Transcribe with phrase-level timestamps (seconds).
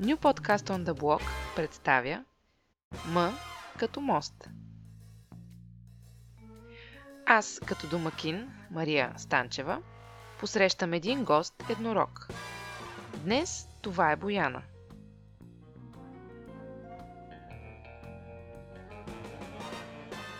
[0.00, 1.22] New Podcast on the Block
[1.56, 2.24] представя
[3.06, 3.32] М
[3.78, 4.48] като мост.
[7.26, 9.82] Аз като домакин, Мария Станчева,
[10.40, 12.28] посрещам един гост еднорог.
[13.16, 14.62] Днес това е Бояна.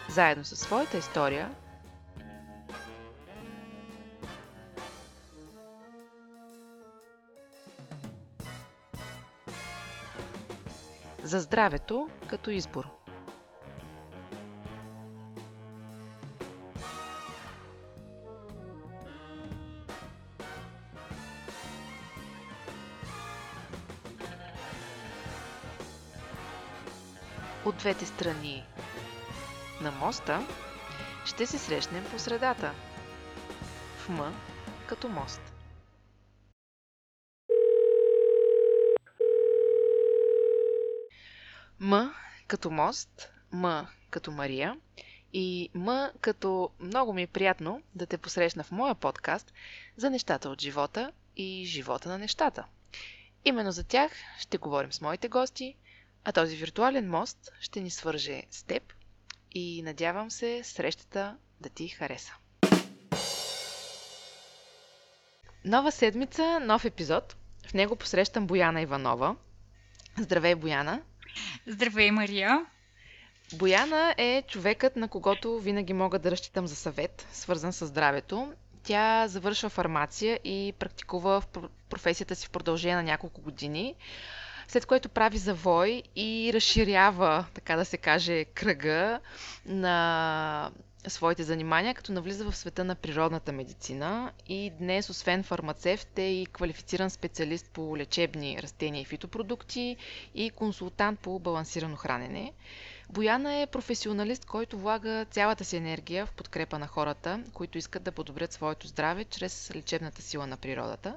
[0.09, 1.55] Заедно със своята история
[11.32, 12.88] за здравето като избор.
[27.64, 28.64] От двете страни
[29.80, 30.46] на моста
[31.24, 32.73] ще се срещнем по средата.
[33.98, 34.32] В М
[34.87, 35.52] като мост.
[41.93, 42.15] М
[42.46, 44.76] като мост, М като Мария
[45.32, 49.52] и М като много ми е приятно да те посрещна в моя подкаст
[49.96, 52.65] за нещата от живота и живота на нещата.
[53.45, 55.76] Именно за тях ще говорим с моите гости,
[56.24, 58.93] а този виртуален мост ще ни свърже с теб
[59.51, 62.32] и надявам се срещата да ти хареса.
[65.65, 67.37] Нова седмица, нов епизод.
[67.66, 69.37] В него посрещам Бояна Иванова.
[70.19, 71.03] Здравей, Бояна!
[71.66, 72.66] Здравей, Мария!
[73.53, 78.53] Бояна е човекът, на когото винаги мога да разчитам за съвет, свързан с здравето.
[78.83, 81.47] Тя завършва фармация и практикува в
[81.88, 83.94] професията си в продължение на няколко години,
[84.69, 89.21] след което прави завой и разширява, така да се каже, кръга
[89.66, 90.71] на
[91.10, 96.47] своите занимания, като навлиза в света на природната медицина и днес, освен фармацевт, е и
[96.47, 99.97] квалифициран специалист по лечебни растения и фитопродукти
[100.34, 102.53] и консултант по балансирано хранене.
[103.10, 108.12] Бояна е професионалист, който влага цялата си енергия в подкрепа на хората, които искат да
[108.12, 111.16] подобрят своето здраве чрез лечебната сила на природата.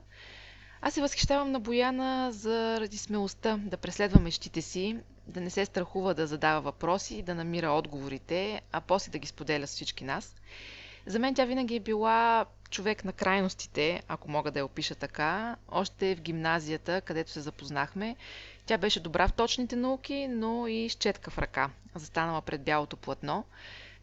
[0.81, 4.97] Аз се възхищавам на Бояна заради смелостта да преследва мечтите си,
[5.27, 9.67] да не се страхува да задава въпроси, да намира отговорите, а после да ги споделя
[9.67, 10.35] с всички нас.
[11.05, 15.55] За мен тя винаги е била човек на крайностите, ако мога да я опиша така.
[15.71, 18.15] Още в гимназията, където се запознахме,
[18.65, 22.97] тя беше добра в точните науки, но и с четка в ръка, застанала пред бялото
[22.97, 23.43] платно.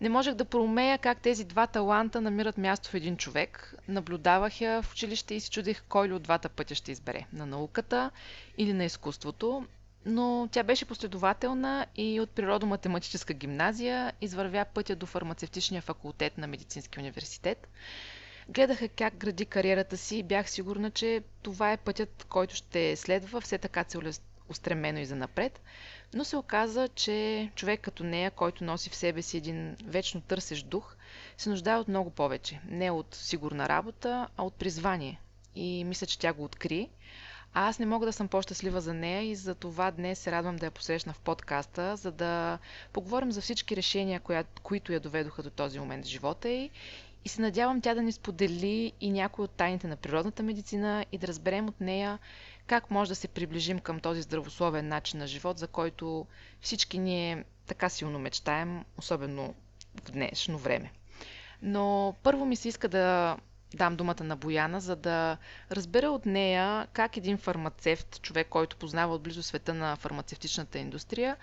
[0.00, 3.74] Не можех да проумея как тези два таланта намират място в един човек.
[3.88, 7.26] Наблюдавах я в училище и си чудех кой ли от двата пътя ще избере.
[7.32, 8.10] На науката
[8.58, 9.66] или на изкуството.
[10.06, 17.00] Но тя беше последователна и от природо-математическа гимназия извървя пътя до фармацевтичния факултет на Медицински
[17.00, 17.68] университет.
[18.48, 23.40] Гледаха как гради кариерата си и бях сигурна, че това е пътят, който ще следва
[23.40, 25.60] все така целеустремено и занапред.
[26.14, 30.66] Но се оказа, че човек като нея, който носи в себе си един вечно търсещ
[30.66, 30.96] дух,
[31.38, 32.60] се нуждае от много повече.
[32.68, 35.20] Не от сигурна работа, а от призвание.
[35.54, 36.88] И мисля, че тя го откри.
[37.54, 40.56] А аз не мога да съм по-щастлива за нея и за това днес се радвам
[40.56, 42.58] да я посрещна в подкаста, за да
[42.92, 46.70] поговорим за всички решения, коя, които я доведоха до този момент в живота й.
[47.24, 51.18] И се надявам тя да ни сподели и някои от тайните на природната медицина и
[51.18, 52.18] да разберем от нея
[52.66, 56.26] как може да се приближим към този здравословен начин на живот, за който
[56.60, 59.54] всички ние така силно мечтаем, особено
[60.04, 60.92] в днешно време.
[61.62, 63.36] Но първо ми се иска да
[63.76, 65.36] дам думата на Бояна, за да
[65.70, 71.36] разбера от нея как един фармацевт, човек, който познава отблизо света на фармацевтичната индустрия,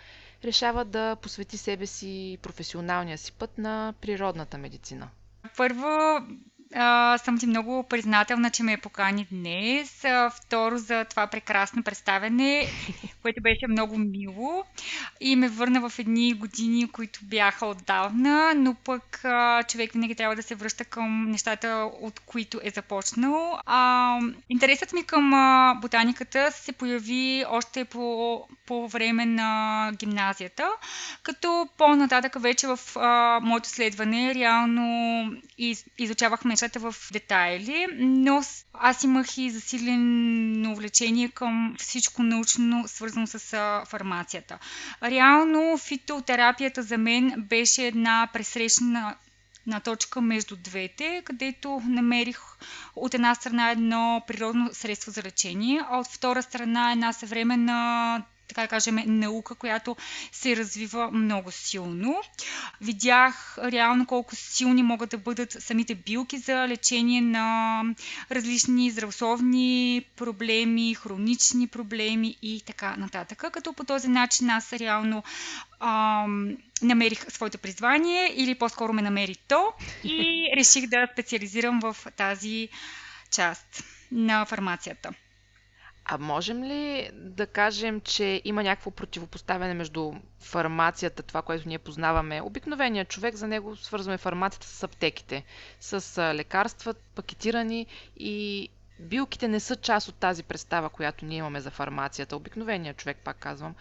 [0.44, 5.10] решава да посвети себе си професионалния си път на природната медицина.
[5.58, 5.88] Първо,
[6.76, 10.06] а, съм ти много признателна, че ме покани днес.
[10.06, 12.68] А, второ, за това прекрасно представяне,
[13.22, 14.64] което беше много мило
[15.22, 20.36] и ме върна в едни години, които бяха отдавна, но пък а, човек винаги трябва
[20.36, 23.60] да се връща към нещата, от които е започнал.
[23.66, 24.20] А,
[24.50, 30.70] интересът ми към а, ботаниката се появи още по, по време на гимназията,
[31.24, 35.24] като по-нататък вече в а, моето следване реално
[35.58, 38.42] из, изучавахме нещата в детайли, но
[38.74, 43.40] аз имах и засилено увлечение към всичко научно, свързано с
[43.88, 44.60] фармацията.
[45.04, 49.16] Реално фитотерапията за мен беше една пресрещна
[49.68, 52.40] на точка между двете, където намерих
[52.96, 58.62] от една страна едно природно средство за лечение, а от втора страна една съвременна така
[58.62, 59.96] да кажем, наука, която
[60.32, 62.22] се развива много силно.
[62.82, 67.84] Видях реално колко силни могат да бъдат самите билки за лечение на
[68.32, 73.44] различни здравословни проблеми, хронични проблеми и така нататък.
[73.52, 75.24] Като по този начин аз реално
[75.80, 79.74] ам, намерих своето призвание или по-скоро ме намери то
[80.04, 82.70] и реших да специализирам в тази
[83.32, 85.14] част на фармацията.
[86.12, 92.42] А можем ли да кажем, че има някакво противопоставяне между фармацията, това, което ние познаваме,
[92.42, 95.44] обикновения човек, за него свързваме фармацията с аптеките,
[95.80, 95.94] с
[96.34, 97.86] лекарства, пакетирани
[98.18, 98.70] и
[99.00, 102.36] билките не са част от тази представа, която ние имаме за фармацията.
[102.36, 103.76] Обикновения човек, пак казвам.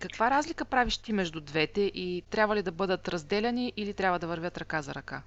[0.00, 4.26] каква разлика правиш ти между двете и трябва ли да бъдат разделяни или трябва да
[4.26, 5.22] вървят ръка за ръка?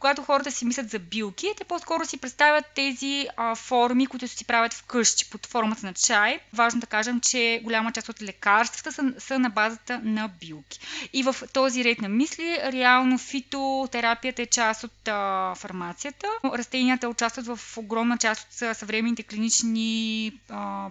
[0.00, 4.44] Когато хората си мислят за билки, те по-скоро си представят тези а, форми, които си
[4.44, 6.40] правят вкъщи под формата на чай.
[6.52, 10.80] Важно да кажем, че голяма част от лекарствата са, са на базата на билки.
[11.12, 16.26] И в този ред на мисли, реално фитотерапията е част от а, фармацията.
[16.44, 20.90] Растенията участват в огромна част от съвременните клинични а,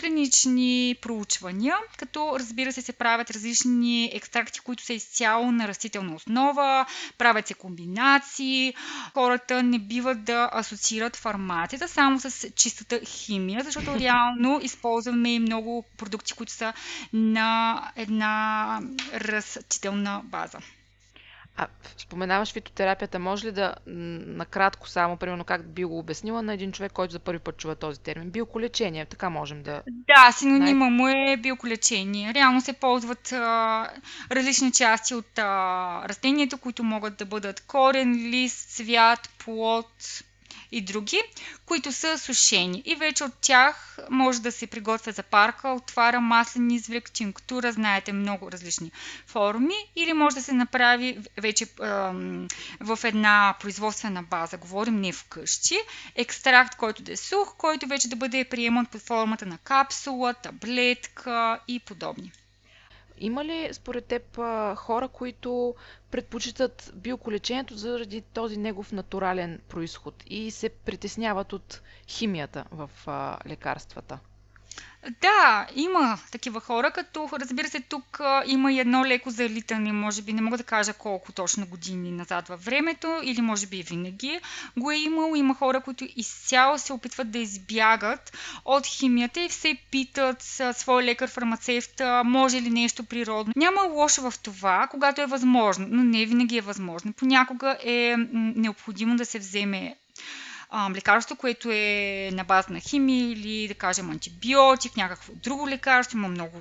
[0.00, 6.86] клинични проучвания, като разбира се се правят различни екстракти, които са изцяло на растителна основа,
[7.18, 8.74] правят се комбинации.
[9.14, 15.84] Хората не биват да асоциират фармацията само с чистата химия, защото реално използваме и много
[15.96, 16.72] продукти, които са
[17.12, 18.80] на една
[19.14, 20.58] растителна база.
[21.56, 21.66] А
[21.98, 26.92] споменаваш фитотерапията, може ли да накратко само, примерно как би го обяснила на един човек,
[26.92, 28.30] който за първи път чува този термин?
[28.30, 29.82] Билколечение, така можем да...
[29.86, 32.34] Да, синонима му е билколечение.
[32.34, 33.88] Реално се ползват а,
[34.30, 40.22] различни части от а, растението, които могат да бъдат корен, лист, цвят, плод,
[40.72, 41.22] и други,
[41.66, 42.82] които са сушени.
[42.84, 48.12] И вече от тях може да се приготвя за парка, отвара маслен извлек, тинктура, знаете
[48.12, 48.92] много различни
[49.26, 51.68] форми, или може да се направи вече е,
[52.80, 55.78] в една производствена база, говорим не вкъщи,
[56.14, 61.60] екстракт, който да е сух, който вече да бъде приеман под формата на капсула, таблетка
[61.68, 62.32] и подобни.
[63.18, 64.36] Има ли според теб
[64.76, 65.74] хора, които
[66.10, 72.90] предпочитат биоколечението заради този негов натурален происход и се притесняват от химията в
[73.46, 74.18] лекарствата?
[75.20, 80.32] Да, има такива хора, като разбира се тук има и едно леко залитане, може би
[80.32, 84.40] не мога да кажа колко точно години назад във времето, или може би винаги
[84.76, 85.36] го е имало.
[85.36, 90.42] Има хора, които изцяло се опитват да избягат от химията и все питат
[90.72, 93.52] свой лекар, фармацевт, може ли нещо природно.
[93.56, 97.12] Няма лошо в това, когато е възможно, но не винаги е възможно.
[97.12, 99.96] Понякога е необходимо да се вземе
[100.94, 106.28] лекарство, което е на база на химия или да кажем антибиотик, някакво друго лекарство, има
[106.28, 106.58] много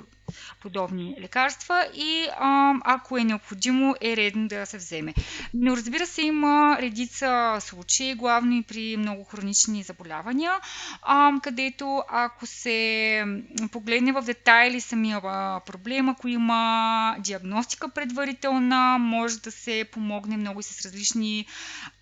[0.62, 5.14] подобни лекарства и а, ако е необходимо е редно да се вземе.
[5.54, 10.54] Но разбира се има редица случаи, главно и при много хронични заболявания,
[11.02, 13.24] а, където ако се
[13.72, 15.22] погледне в детайли самия
[15.66, 21.46] проблем, ако има диагностика предварителна, може да се помогне много и с различни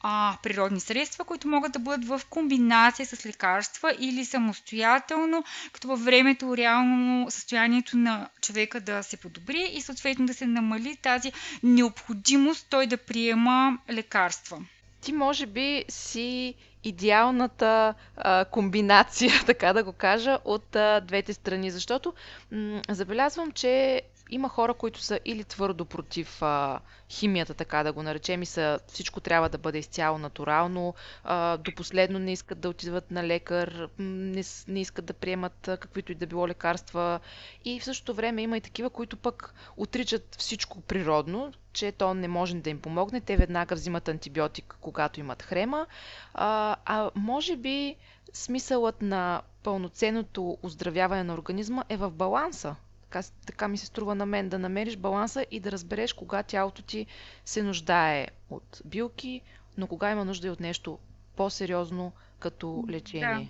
[0.01, 5.43] а, природни средства, които могат да бъдат в комбинация с лекарства или самостоятелно,
[5.73, 10.95] като във времето реално състоянието на човека да се подобри и съответно да се намали
[10.95, 11.31] тази
[11.63, 14.65] необходимост той да приема лекарства.
[15.01, 21.71] Ти може би си идеалната а, комбинация, така да го кажа, от а, двете страни,
[21.71, 22.13] защото
[22.51, 28.03] м- забелязвам, че има хора, които са или твърдо против а, химията, така да го
[28.03, 32.69] наречем, и са, всичко трябва да бъде изцяло натурално, а, до последно не искат да
[32.69, 37.19] отидат на лекар, не, не искат да приемат каквито и да било лекарства.
[37.65, 42.27] И в същото време има и такива, които пък отричат всичко природно, че то не
[42.27, 43.21] може да им помогне.
[43.21, 45.87] Те веднага взимат антибиотик, когато имат хрема.
[46.33, 47.95] А, а може би
[48.33, 52.75] смисълът на пълноценното оздравяване на организма е в баланса
[53.13, 56.81] така, така ми се струва на мен, да намериш баланса и да разбереш кога тялото
[56.81, 57.05] ти
[57.45, 59.41] се нуждае от билки,
[59.77, 60.99] но кога има нужда и от нещо
[61.35, 63.35] по-сериозно като лечение.
[63.35, 63.47] Да.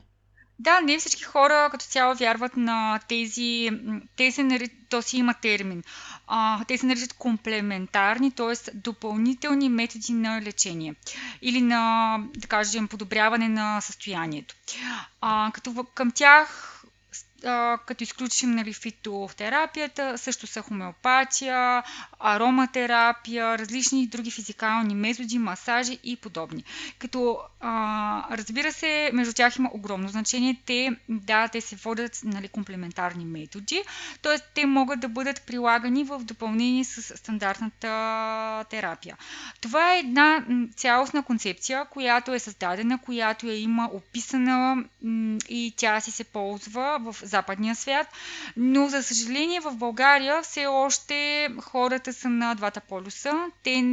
[0.60, 3.70] Да, не всички хора като цяло вярват на тези,
[4.16, 5.84] те се наричат, то си има термин,
[6.28, 8.72] а, те се наричат комплементарни, т.е.
[8.74, 10.96] допълнителни методи на лечение
[11.42, 14.56] или на, да кажем, подобряване на състоянието.
[15.22, 16.73] А, като към тях
[17.46, 21.84] а, като изключим нали, фитотерапията, също са хомеопатия,
[22.20, 26.64] ароматерапия, различни други физикални методи, масажи и подобни.
[27.00, 30.62] Като а, разбира се, между тях има огромно значение.
[30.66, 33.84] Те, да, те се водят нали, комплементарни методи,
[34.22, 34.40] т.е.
[34.56, 39.18] те могат да бъдат прилагани в допълнение с стандартната терапия.
[39.62, 40.46] Това е една
[40.76, 44.84] цялостна концепция, която е създадена, която е има описана
[45.50, 48.08] и тя си се ползва в западния свят,
[48.58, 53.34] но за съжаление в България все още хората са на двата полюса.
[53.64, 53.84] Те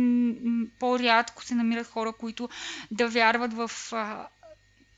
[0.78, 2.48] по-рядко се намират хора, които
[2.90, 3.70] да вярват в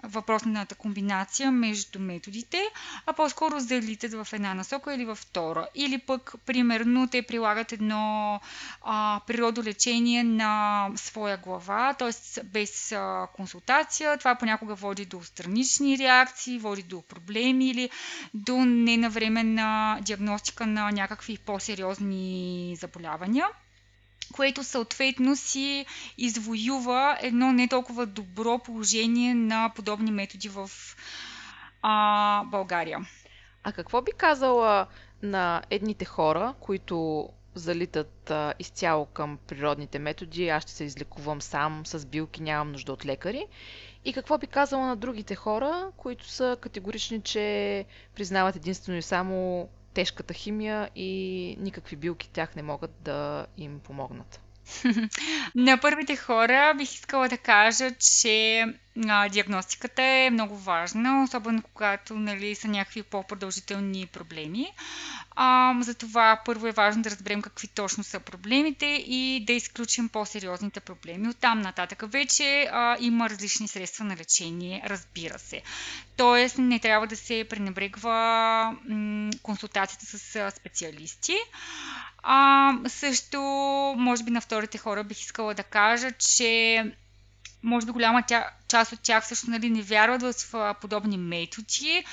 [0.03, 2.63] въпросната комбинация между методите,
[3.07, 5.69] а по-скоро залитат в една насока или във втора.
[5.75, 8.41] Или пък, примерно, те прилагат едно
[8.83, 12.43] а, природолечение на своя глава, т.е.
[12.45, 14.19] без а, консултация.
[14.19, 17.91] Това понякога води до странични реакции, води до проблеми или
[18.35, 23.47] до ненавременна диагностика на някакви по-сериозни заболявания
[24.33, 25.87] което съответно си
[26.19, 30.71] извоюва едно не толкова добро положение на подобни методи в
[31.83, 32.99] а, България.
[33.65, 34.87] А какво би казала
[35.23, 41.87] на едните хора, които залитат а, изцяло към природните методи, аз ще се излекувам сам
[41.87, 43.47] с билки, нямам нужда от лекари.
[44.05, 49.69] И какво би казала на другите хора, които са категорични, че признават единствено и само
[49.95, 54.41] тежката химия и никакви билки тях не могат да им помогнат.
[55.55, 58.65] На първите хора бих искала да кажа, че
[59.09, 64.67] а, диагностиката е много важна, особено когато нали, са някакви по-продължителни проблеми.
[65.37, 70.81] А, затова първо е важно да разберем какви точно са проблемите и да изключим по-сериозните
[70.81, 71.29] проблеми.
[71.29, 75.63] Оттам нататък вече а, има различни средства на лечение, разбира се.
[76.17, 78.13] Тоест не трябва да се пренебрегва
[78.89, 81.37] м- консултацията с специалисти.
[82.23, 83.41] А, също,
[83.99, 86.85] може би на вторите хора бих искала да кажа, че
[87.63, 92.05] може би голяма тя, част от тях също нали, не вярват в подобни методи.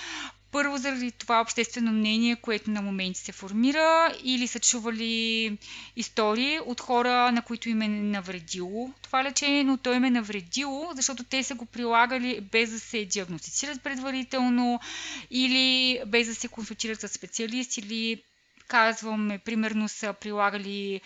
[0.51, 5.57] Първо заради това обществено мнение, което на моменти се формира, или са чували
[5.95, 10.91] истории от хора, на които им е навредило това лечение, но то им е навредило,
[10.95, 14.79] защото те са го прилагали без да се диагностицират предварително,
[15.31, 18.23] или без да се консултират с специалист, или
[18.67, 21.01] казваме, примерно са прилагали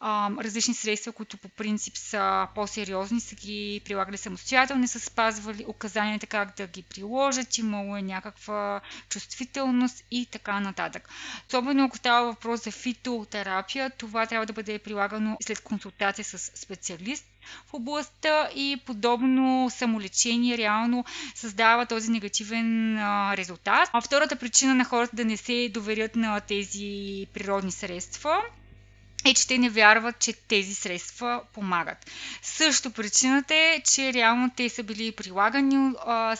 [0.00, 5.64] а, различни средства, които по принцип са по-сериозни, са ги прилагали самостоятелно, не са спазвали
[5.68, 11.08] указанията как да ги приложат, имало е някаква чувствителност и така нататък.
[11.48, 17.26] Особено ако става въпрос за фитотерапия, това трябва да бъде прилагано след консултация с специалист,
[17.66, 23.88] в областта и подобно самолечение реално създава този негативен а, резултат.
[23.92, 28.42] А втората причина на хората да не се доверят на тези природни средства
[29.24, 32.10] е, че те не вярват, че тези средства помагат.
[32.42, 36.36] Също причината е, че реално те са били прилагани а,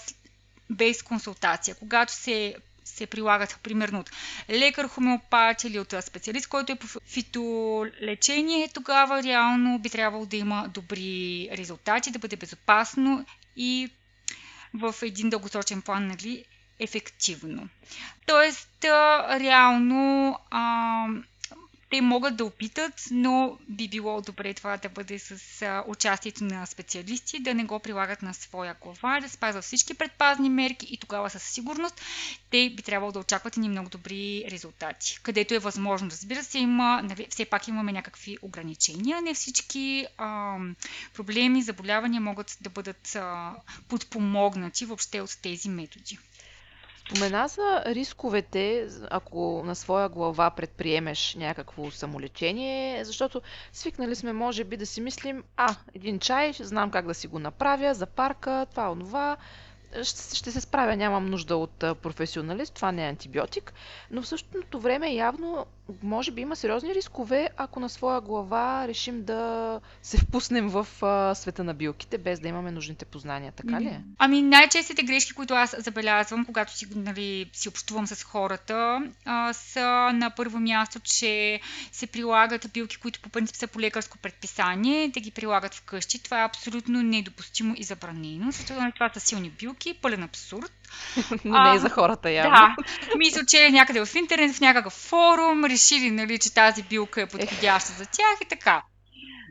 [0.71, 1.75] без консултация.
[1.75, 4.11] Когато се се прилагат примерно от
[4.51, 10.69] лекар хомеопат или от специалист, който е по фитолечение, тогава реално би трябвало да има
[10.75, 13.27] добри резултати, да бъде безопасно
[13.57, 13.91] и
[14.75, 16.45] в един дългосрочен план нали,
[16.79, 17.69] ефективно.
[18.27, 18.85] Тоест,
[19.41, 21.07] реално а,
[21.91, 26.67] те могат да опитат, но би било добре това да бъде с а, участието на
[26.67, 31.31] специалисти, да не го прилагат на своя глава, да спазват всички предпазни мерки и тогава
[31.31, 32.01] със сигурност
[32.51, 35.19] те би трябвало да очакват ни много добри резултати.
[35.23, 39.23] Където е възможно, разбира се, има, нали, все пак имаме някакви ограничения.
[39.23, 40.57] Не всички а,
[41.15, 43.55] проблеми, заболявания могат да бъдат а,
[43.89, 46.19] подпомогнати въобще от тези методи.
[47.09, 53.43] Спомена за рисковете, ако на своя глава предприемеш някакво самолечение, защото
[53.73, 57.39] свикнали сме, може би, да си мислим, а, един чай, знам как да си го
[57.39, 59.37] направя, за парка, това, онова,
[60.03, 63.73] ще, ще се справя, нямам нужда от професионалист, това не е антибиотик,
[64.11, 65.67] но в същото време явно
[66.03, 71.35] може би има сериозни рискове, ако на своя глава решим да се впуснем в а,
[71.35, 74.01] света на билките, без да имаме нужните познания, така ли е?
[74.19, 80.11] Ами най-честите грешки, които аз забелязвам, когато си, нали, си общувам с хората, а, са
[80.15, 81.61] на първо място, че
[81.93, 86.23] се прилагат билки, които по принцип са по лекарско предписание, да ги прилагат вкъщи.
[86.23, 90.73] Това е абсолютно недопустимо и забранено, защото нали, това са силни билки, пълен абсурд.
[91.45, 92.51] Но не е за хората, явно.
[92.51, 92.77] Да.
[93.17, 97.93] Мисля, че някъде в интернет, в някакъв форум, решили, нали, че тази билка е подходяща
[97.93, 98.83] за тях и така.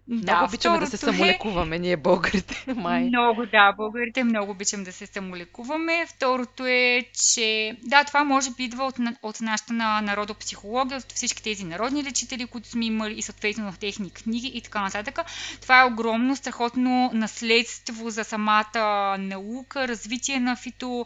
[0.07, 1.79] Да, много обичаме да се самолекуваме, е...
[1.79, 3.03] ние българите, май.
[3.03, 6.05] Много, да, българите много обичам да се самолекуваме.
[6.09, 11.43] Второто е, че да, това може би идва от, от нашата на народопсихология, от всички
[11.43, 15.19] тези народни лечители, които сме имали и съответно в техни книги и така нататък.
[15.61, 21.05] Това е огромно, страхотно наследство за самата наука, развитие на фито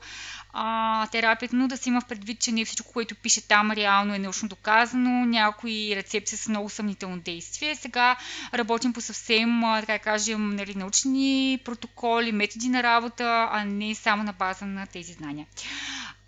[0.54, 4.16] а, терапията, но да се има в предвид, че не всичко, което пише там реално
[4.16, 5.26] е научно доказано.
[5.26, 7.76] Някои рецепти са много съмнително действие.
[7.76, 8.16] Сега
[8.54, 14.34] работим по съвсем, така кажем, нали, научни протоколи, методи на работа, а не само на
[14.34, 15.46] база на тези знания.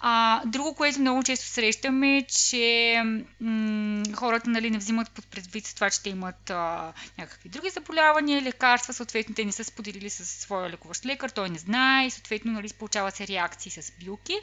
[0.01, 2.96] А, друго, което много често срещаме е, че
[3.41, 8.41] м- хората нали, не взимат под предвид това, че те имат а, някакви други заболявания,
[8.41, 12.51] лекарства, съответно те не са споделили с своя лекуващ лекар, той не знае и съответно
[12.51, 14.34] нали, получава се реакции с билки.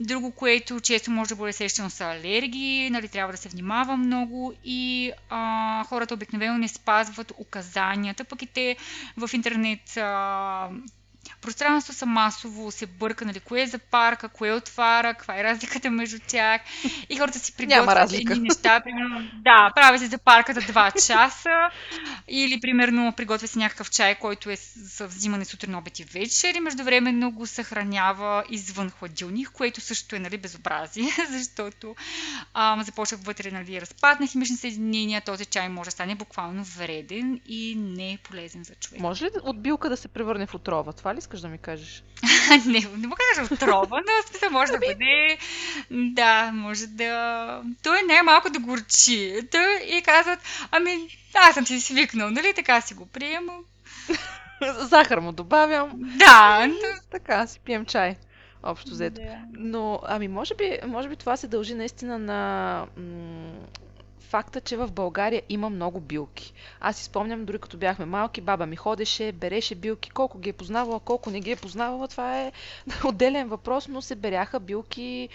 [0.00, 4.54] Друго, което често може да бъде срещано са алергии, нали, трябва да се внимава много
[4.64, 8.76] и а, хората обикновено не спазват указанията, пък и те
[9.16, 10.70] в интернет а,
[11.42, 15.90] пространство са масово се бърка, нали, кое е за парка, кое отваря, каква е разликата
[15.90, 16.60] между тях.
[17.08, 18.80] И хората си приготвят едни неща.
[18.84, 21.70] Примерно, да, прави се за парка за 2 часа.
[22.28, 26.54] Или, примерно, приготвя се някакъв чай, който е за взимане сутрин, обед и вечер.
[26.54, 31.94] И междувременно го съхранява извън хладилник, което също е нали, безобразие, защото
[32.54, 35.20] ам, започва вътре нали, разпад на химични съединения.
[35.20, 39.00] Този чай може да стане буквално вреден и не е полезен за човек.
[39.00, 40.92] Може ли от билка да се превърне в отрова?
[40.92, 42.02] Това ли искаш да ми кажеш?
[42.66, 45.38] не, не мога да кажа отрова, но смисъл може да ами- бъде...
[45.90, 47.62] Да, може да...
[47.82, 49.40] Той не е малко да горчи.
[49.50, 50.38] Той и казват,
[50.70, 52.52] ами, аз съм си свикнал, нали?
[52.56, 53.64] Така си го приемам.
[54.78, 55.90] Захар му добавям.
[55.94, 56.68] Да.
[57.10, 58.16] Така, си пием чай.
[58.62, 59.20] Общо взето.
[59.52, 63.66] Но, ами, може би, може би това се дължи наистина на м-
[64.32, 66.52] факта, че в България има много билки.
[66.80, 70.52] Аз си спомням, дори като бяхме малки, баба ми ходеше, береше билки, колко ги е
[70.52, 72.52] познавала, колко не ги е познавала, това е
[73.04, 75.28] отделен въпрос, но се беряха билки,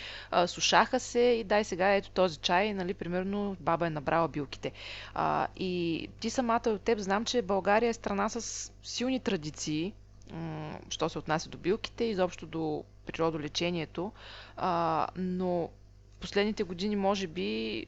[0.45, 4.71] сушаха се и дай сега ето този чай, нали, примерно баба е набрала билките.
[5.57, 9.93] И ти самата от теб знам, че България е страна с силни традиции,
[10.89, 14.11] що се отнася до билките, изобщо до природолечението,
[14.57, 15.69] а, но
[16.19, 17.85] последните години може би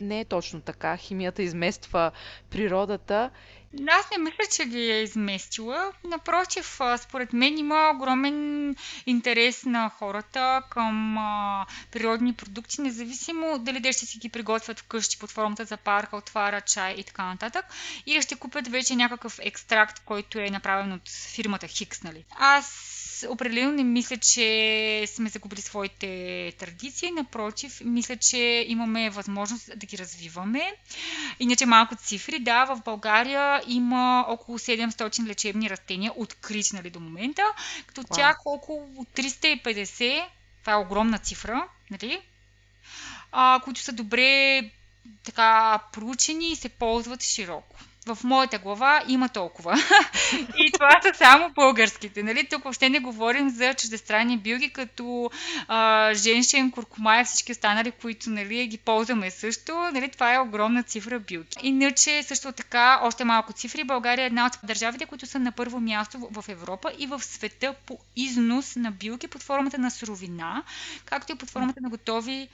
[0.00, 0.96] не е точно така.
[0.96, 2.10] Химията измества
[2.50, 3.30] природата.
[3.88, 5.92] Аз не мисля, че ги е изместила.
[6.04, 8.76] Напротив, според мен има огромен
[9.06, 15.18] интерес на хората към а, природни продукти, независимо дали те ще си ги приготвят вкъщи
[15.18, 17.64] под формата за парка, отвара, чай и така нататък,
[18.06, 22.02] или ще купят вече някакъв екстракт, който е направен от фирмата Хикс.
[22.02, 22.24] Нали.
[22.38, 22.94] Аз
[23.28, 27.10] определено не мисля, че сме загубили своите традиции.
[27.10, 30.72] Напротив, мисля, че имаме възможност да ги развиваме.
[31.40, 32.38] Иначе малко цифри.
[32.38, 37.42] Да, в България има около 700 лечебни растения, открити нали, до момента,
[37.86, 38.14] като wow.
[38.14, 40.24] тях около 350,
[40.60, 42.20] това е огромна цифра, нали,
[43.32, 44.62] а, които са добре
[45.22, 49.74] така проучени и се ползват широко в моята глава има толкова.
[50.56, 52.22] и това са само българските.
[52.22, 52.46] Нали?
[52.46, 55.30] Тук въобще не говорим за чуждестранни билги, като
[55.68, 59.90] а, женшен, куркума и всички останали, които нали, ги ползваме също.
[59.92, 60.08] Нали?
[60.08, 61.56] Това е огромна цифра билги.
[61.62, 65.80] Иначе също така, още малко цифри, България е една от държавите, които са на първо
[65.80, 70.62] място в Европа и в света по износ на билги под формата на суровина,
[71.04, 72.48] както и под формата на готови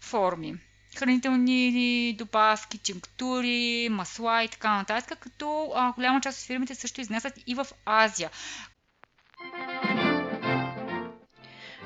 [0.00, 0.54] форми
[0.98, 7.32] хранителни добавки, тинктури, масла и така нататък, като а, голяма част от фирмите също изнесат
[7.46, 8.30] и в Азия.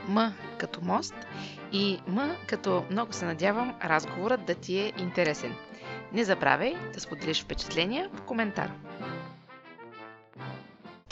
[0.08, 1.14] М като мост
[1.72, 5.54] и М като много се надявам разговорът да ти е интересен.
[6.12, 8.70] Не забравяй да споделиш впечатления в коментар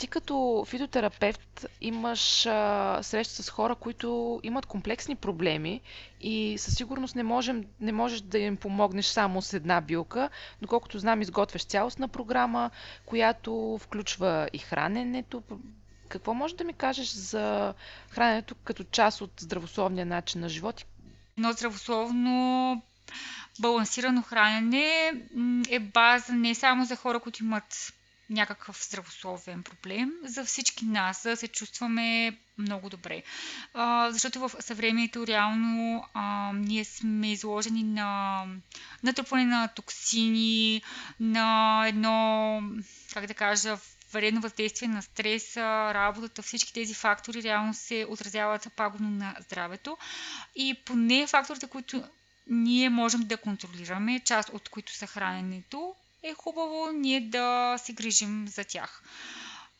[0.03, 5.81] ти като фитотерапевт имаш а, среща с хора, които имат комплексни проблеми
[6.21, 10.29] и със сигурност не, можем, не можеш да им помогнеш само с една билка.
[10.61, 12.71] Доколкото знам, изготвяш цялостна програма,
[13.05, 15.43] която включва и храненето.
[16.09, 17.73] Какво може да ми кажеш за
[18.09, 20.85] храненето като част от здравословния начин на живот?
[21.37, 22.81] Едно здравословно
[23.59, 25.11] балансирано хранене
[25.69, 27.93] е база не само за хора, които имат
[28.29, 33.23] някакъв здравословен проблем за всички нас, да се чувстваме много добре.
[33.73, 38.43] А, защото в съвремието реално а, ние сме изложени на
[39.03, 40.81] натрупване на токсини,
[41.19, 42.61] на едно,
[43.13, 43.77] как да кажа,
[44.13, 49.97] вредно въздействие на стреса, работата, всички тези фактори реално се отразяват пагубно на здравето.
[50.55, 52.03] И поне факторите, които
[52.47, 58.47] ние можем да контролираме, част от които са храненето, е хубаво ние да се грижим
[58.47, 59.03] за тях.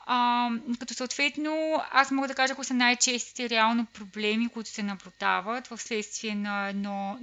[0.05, 5.67] А, като съответно, аз мога да кажа кои са най-честите реално проблеми, които се наблюдават
[5.67, 7.17] в следствие на едно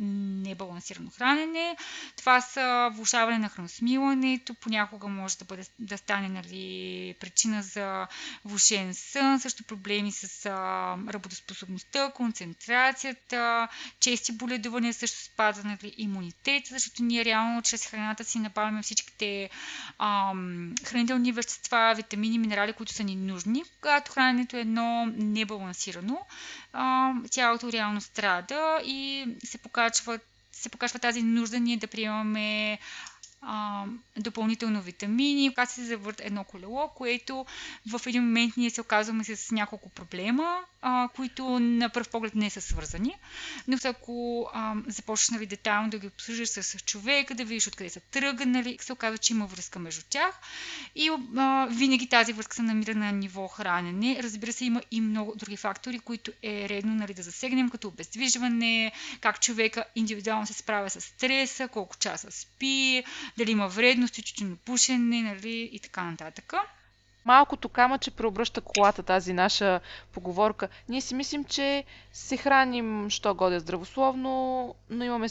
[0.47, 1.77] небалансирано хранене.
[2.17, 8.07] Това са влушаване на храносмилането, понякога може да, бъде, да стане нали, причина за
[8.45, 13.69] влушен сън, също проблеми с а, работоспособността, концентрацията,
[14.01, 19.51] чести боледувания, също спада нали, имунитет, защото ние реално чрез храната си набавяме всичките
[19.99, 20.33] а,
[20.85, 23.65] хранителни вещества, витамини, минерали, минерали, които са ни нужни.
[23.81, 26.19] Когато храненето е едно небалансирано,
[27.31, 30.19] тялото реално страда и се покачва,
[30.53, 32.79] се покачва тази нужда ние да приемаме
[33.43, 33.85] а,
[34.17, 37.47] допълнително витамини, когато се завърт едно колело, което
[37.91, 42.51] в един момент ние се оказваме с няколко проблема, а, които на пръв поглед не
[42.51, 43.15] са свързани.
[43.69, 48.01] Но ако а, започнеш нали, детайлно да ги обсъждаш с човека, да видиш откъде са
[48.01, 50.41] тръгнали, се оказва, че има връзка между тях.
[50.95, 54.23] И а, винаги тази връзка се намира на ниво хранене.
[54.23, 58.93] Разбира се, има и много други фактори, които е редно нали, да засегнем, като обездвижване,
[59.21, 63.05] как човека индивидуално се справя с стреса, колко часа спи,
[63.39, 64.23] дали има вредности,
[64.65, 66.55] пушене, нали, и така нататък.
[67.25, 69.81] Малкото камъче преобръща колата, тази наша
[70.13, 70.69] поговорка.
[70.89, 75.29] Ние си мислим, че се храним, що годе здравословно, но имаме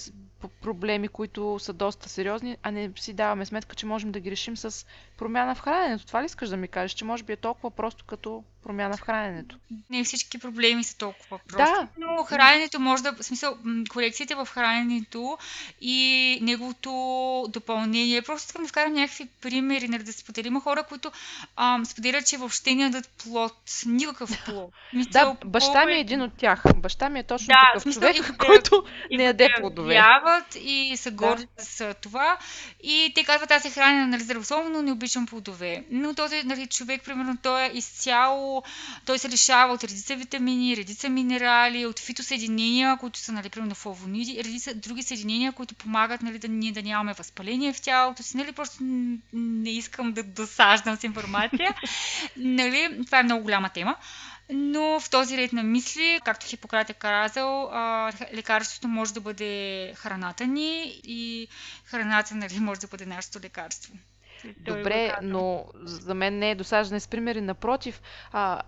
[0.62, 4.58] проблеми, които са доста сериозни, а не си даваме сметка, че можем да ги решим
[4.58, 4.86] с
[5.18, 6.06] промяна в храненето.
[6.06, 9.02] Това ли искаш да ми кажеш, че може би е толкова просто като промяна в
[9.02, 9.58] храненето?
[9.90, 11.88] Не всички проблеми са толкова прости, да.
[11.98, 13.58] но храненето може да, в смисъл,
[13.90, 15.38] корекциите в храненето
[15.82, 16.92] и неговото
[17.50, 18.22] допълнение.
[18.22, 21.12] Просто искам да вкарам някакви примери, нали, да споделим хора, които
[21.80, 24.74] ам, споделят, че въобще не ядат плод, никакъв плод.
[25.12, 26.64] да, баща ми е един от тях.
[26.76, 30.56] Баща ми е точно да, такъв смисъл, човек, и, който и, не яде плодове дават
[30.56, 31.64] и са горди да.
[31.64, 32.38] с това.
[32.84, 35.84] И те казват, аз се храня нали, здравословно, но не обичам плодове.
[35.92, 38.64] Но този нали, човек, примерно, той е изцяло,
[39.06, 44.44] той се лишава от редица витамини, редица минерали, от фитосъединения, които са, нали, примерно, флавониди,
[44.44, 48.38] редица други съединения, които помагат нали, да ние да нямаме възпаление в тялото си.
[48.38, 48.78] Нали, просто
[49.34, 51.69] не искам да досаждам с информация.
[52.38, 53.96] Нали, това е много голяма тема.
[54.52, 57.72] Но в този ред на мисли, както Хипократ е казал,
[58.34, 61.48] лекарството може да бъде храната ни и
[61.86, 63.94] храната нали, може да бъде нашето лекарство.
[64.58, 67.42] Добре, но за мен не е досаждане с примери.
[67.42, 68.02] Напротив,
[68.32, 68.62] а,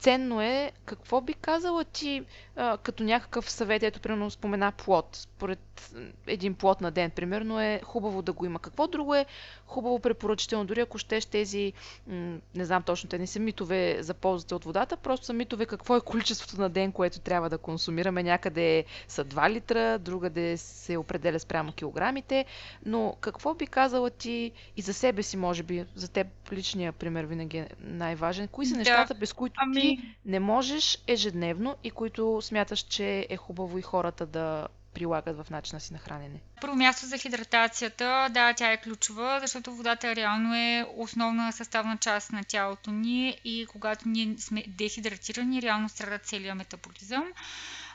[0.00, 2.22] ценно е какво би казала ти
[2.56, 5.92] а, като някакъв съвет, ето примерно спомена плод, според
[6.26, 8.58] един плод на ден, примерно е хубаво да го има.
[8.58, 9.26] Какво друго е
[9.66, 11.72] хубаво препоръчително, дори ако щеш тези,
[12.06, 15.66] м- не знам точно, те не са митове за ползата от водата, просто са митове
[15.66, 18.22] какво е количеството на ден, което трябва да консумираме.
[18.22, 22.44] Някъде са 2 литра, другаде се определя спрямо килограмите,
[22.86, 27.24] но какво би казала ти и за себе си, може би, за теб личния пример
[27.24, 28.48] винаги е най-важен.
[28.48, 28.78] Кои са да.
[28.78, 29.80] нещата, без които ами...
[29.80, 29.89] ти
[30.24, 35.80] не можеш ежедневно и които смяташ, че е хубаво и хората да прилагат в начина
[35.80, 36.40] си на хранене?
[36.60, 42.32] Първо място за хидратацията, да, тя е ключова, защото водата реално е основна съставна част
[42.32, 47.24] на тялото ни и когато ние сме дехидратирани, реално страда целият метаболизъм.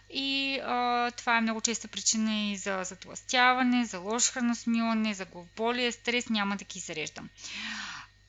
[0.10, 5.91] И а, това е много честа причина и за затластяване, за лошо храносмилане, за главоболие,
[5.91, 7.29] стрес, няма да ги зареждам.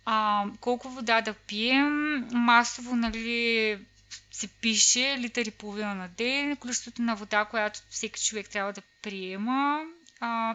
[0.07, 2.27] А, колко вода да пием?
[2.33, 3.79] Масово, нали,
[4.31, 6.57] се пише литър и половина на ден.
[6.57, 9.81] Количеството на вода, която всеки човек трябва да приема,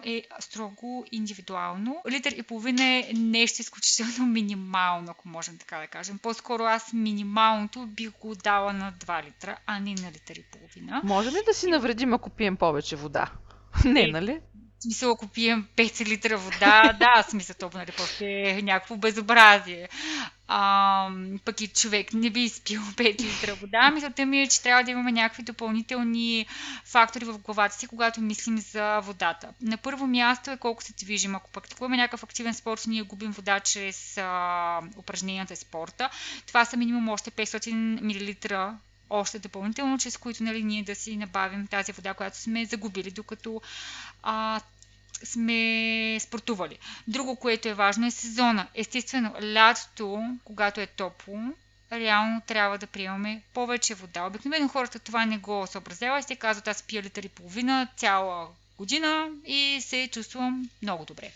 [0.03, 2.01] е строго индивидуално.
[2.09, 6.17] Литър и половина е нещо изключително минимално, ако можем така да кажем.
[6.17, 11.01] По-скоро аз минималното бих го дала на 2 литра, а не на литър и половина.
[11.03, 13.31] Можем ли да си навредим, ако пием повече вода?
[13.85, 14.39] Не, нали?
[14.81, 19.89] Смисъл, ако пием 5 литра вода, да, смисъл, то нали, просто е някакво безобразие.
[20.47, 21.09] А,
[21.45, 23.91] пък и човек не би изпил 5 литра вода.
[23.91, 26.45] Мисълта ми е, че трябва да имаме някакви допълнителни
[26.85, 29.49] фактори в главата си, когато мислим за водата.
[29.61, 31.35] На първо място е колко се движим.
[31.35, 36.09] Ако практикуваме някакъв активен спорт, ние губим вода чрез а, упражненията и спорта.
[36.47, 38.77] Това са минимум още 500 мл
[39.11, 43.61] още допълнително, чрез които нали, ние да си набавим тази вода, която сме загубили, докато
[44.23, 44.61] а,
[45.23, 46.77] сме спортували.
[47.07, 48.67] Друго, което е важно е сезона.
[48.75, 51.39] Естествено, лятото, когато е топло,
[51.91, 54.25] реално трябва да приемаме повече вода.
[54.25, 58.47] Обикновено хората това не го съобразява и се казват, аз пия литър и половина цяла
[58.77, 61.31] година и се чувствам много добре.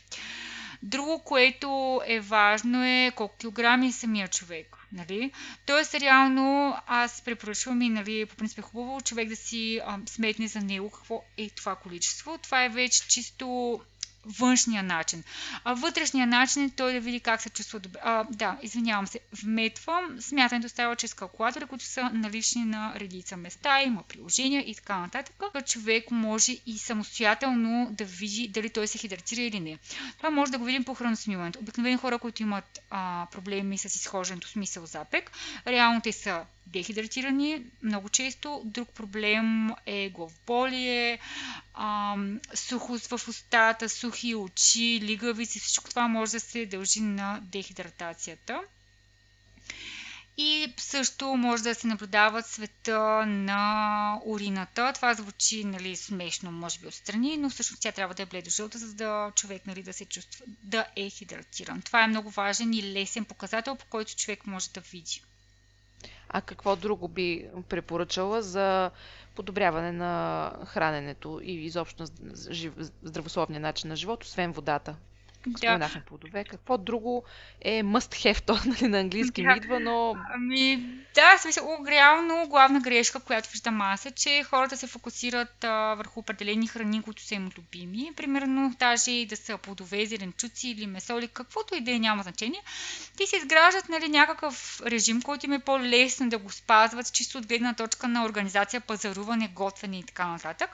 [0.84, 4.78] Друго, което е важно е колко килограми е самия човек.
[4.96, 5.32] Нали?
[5.66, 10.48] Тоест, реално аз препоръчвам и нали, по принцип е хубаво човек да си а, сметне
[10.48, 12.38] за него какво е това количество.
[12.38, 13.80] Това е вече чисто
[14.26, 15.24] външния начин.
[15.64, 18.00] А вътрешния начин е той да види как се чувства добре.
[18.04, 20.22] А, да, извинявам се, вметвам.
[20.22, 25.36] Смятането става чрез калкулатори, които са налични на редица места, има приложения и така нататък.
[25.66, 29.78] Човек може и самостоятелно да види дали той се хидратира или не.
[30.18, 31.60] Това може да го видим по храносмиването.
[31.60, 35.32] Обикновени хора, които имат а, проблеми с изхождането, смисъл запек,
[35.68, 38.62] реално те са дехидратирани много често.
[38.66, 41.20] Друг проблем е главоболие,
[42.54, 45.60] сухост в устата, сухи очи, лигавици.
[45.60, 48.62] Всичко това може да се дължи на дехидратацията.
[50.38, 54.94] И също може да се наблюдава цвета на урината.
[54.96, 58.94] Това звучи нали, смешно, може би отстрани, но всъщност тя трябва да е бледо-жълта, за
[58.94, 61.82] да човек нали, да се чувства да е хидратиран.
[61.82, 65.22] Това е много важен и лесен показател, по който човек може да види.
[66.30, 68.92] А какво друго би препоръчала за
[69.36, 72.08] подобряване на храненето и изобщо на
[73.02, 74.96] здравословния начин на живот, освен водата?
[75.50, 75.58] Да.
[75.58, 76.44] Споменахме плодове.
[76.44, 77.24] Какво друго
[77.62, 79.50] е must have, то нали, на английски да.
[79.50, 80.16] ми идва, но...
[80.34, 85.96] Ами, да, смисъл, реално главна грешка, която виждам аз е, че хората се фокусират а,
[85.96, 88.12] върху определени храни, които са им любими.
[88.16, 92.24] Примерно, даже и да са плодове, зеленчуци или месо или каквото и да е, няма
[92.24, 92.62] значение.
[93.18, 97.48] Ти се изграждат нали, някакъв режим, който им е по-лесно да го спазват, чисто от
[97.48, 100.70] гледна точка на организация, пазаруване, готвене и така нататък.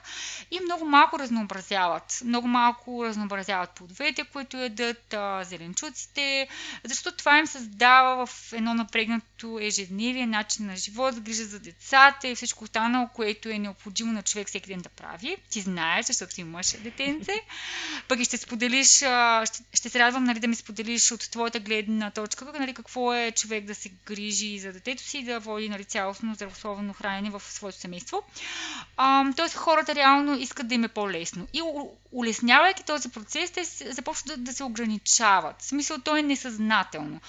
[0.50, 2.22] И много малко разнообразяват.
[2.24, 6.48] Много малко разнообразяват плодовете, които ядат, а, зеленчуците,
[6.84, 9.26] защото това им създава в едно напрегнато
[9.60, 14.48] ежедневие начин на живот, грижа за децата и всичко останало, което е необходимо на човек
[14.48, 15.36] всеки ден да прави.
[15.50, 17.32] Ти знаеш, защото си мъж детенце.
[18.08, 18.88] Пък и ще споделиш,
[19.44, 23.30] ще, ще се радвам нали, да ми споделиш от твоята гледна точка, нали, какво е
[23.30, 27.78] човек да се грижи за детето си, да води нали, цялостно здравословно хранене в своето
[27.78, 28.22] семейство.
[28.96, 31.48] А, тоест хората реално искат да им е по-лесно.
[31.52, 31.62] И
[32.12, 35.62] улеснявайки този процес, те започват да, да се ограничават.
[35.62, 37.20] В смисъл, то е несъзнателно.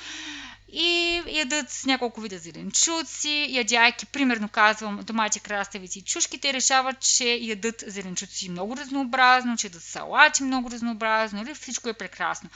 [0.76, 7.00] И ядат с няколко вида зеленчуци, ядяйки, примерно казвам, домати, краставици и чушки, те решават,
[7.00, 11.56] че ядат зеленчуци много разнообразно, че ядат салати много разнообразно, или нали?
[11.56, 12.50] всичко е прекрасно.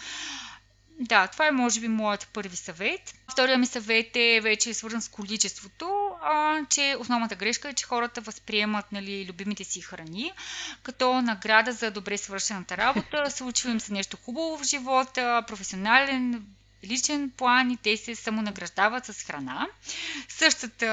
[1.00, 3.16] Да, това е може би моят първи съвет.
[3.32, 8.22] Втория ми съвет е вече свързан с количеството, а, че основната грешка е, че хората
[8.22, 10.32] възприемат нали, любимите си храни
[10.84, 13.26] като награда за добре свършената работа.
[13.32, 16.46] Случва им се нещо хубаво в живота, професионален
[16.88, 19.68] личен план и те се самонаграждават с храна.
[20.30, 20.88] Същата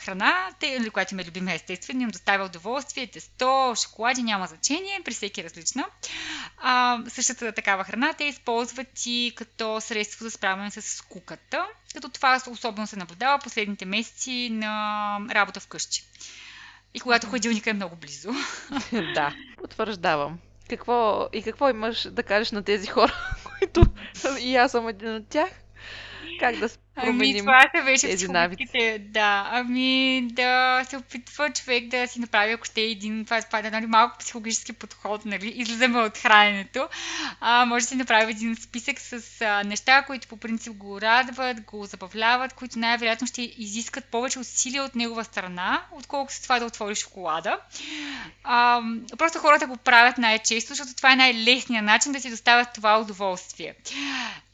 [0.00, 5.14] храна, те, която им е любима естествено, им доставя удоволствие, тесто, шоколади, няма значение, при
[5.14, 5.84] всеки е различна.
[6.58, 12.40] А, същата такава храна те използват и като средство за справяне с скуката, като това
[12.50, 16.04] особено се наблюдава последните месеци на работа вкъщи.
[16.94, 18.30] И когато ходилника е много близо.
[19.14, 20.38] да, потвърждавам.
[20.68, 23.82] Какво, и какво имаш да кажеш на тези хора, които
[24.40, 25.24] и аз съм един
[26.96, 28.98] ами, това са вече тези навици.
[28.98, 33.70] Да, ами да се опитва човек да си направи, ако ще е един, това е
[33.70, 36.88] нали, малко психологически подход, нали, излизаме от храненето.
[37.40, 41.60] А, може да си направи един списък с а, неща, които по принцип го радват,
[41.60, 46.98] го забавляват, които най-вероятно ще изискат повече усилия от негова страна, отколкото това да отвориш
[46.98, 47.58] шоколада.
[48.44, 48.82] А,
[49.18, 53.74] просто хората го правят най-често, защото това е най-лесният начин да си доставят това удоволствие.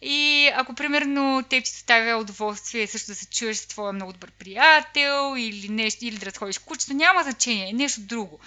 [0.03, 4.31] И ако примерно те ти доставя удоволствие също да се чуеш с твоя много добър
[4.31, 8.41] приятел или нещо, или да разходиш кучето, няма значение, е нещо друго,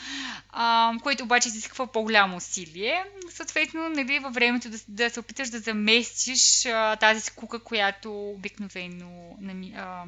[0.49, 3.03] а, което обаче изисква по-голямо усилие.
[3.29, 9.37] Съответно, нали, във времето да, да се опиташ да заместиш а, тази скука, която обикновено
[9.75, 10.03] а,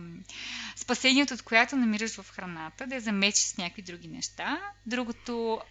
[0.75, 4.59] спасението от която намираш в храната, да я заместиш с някакви други неща.
[4.85, 5.61] Другото,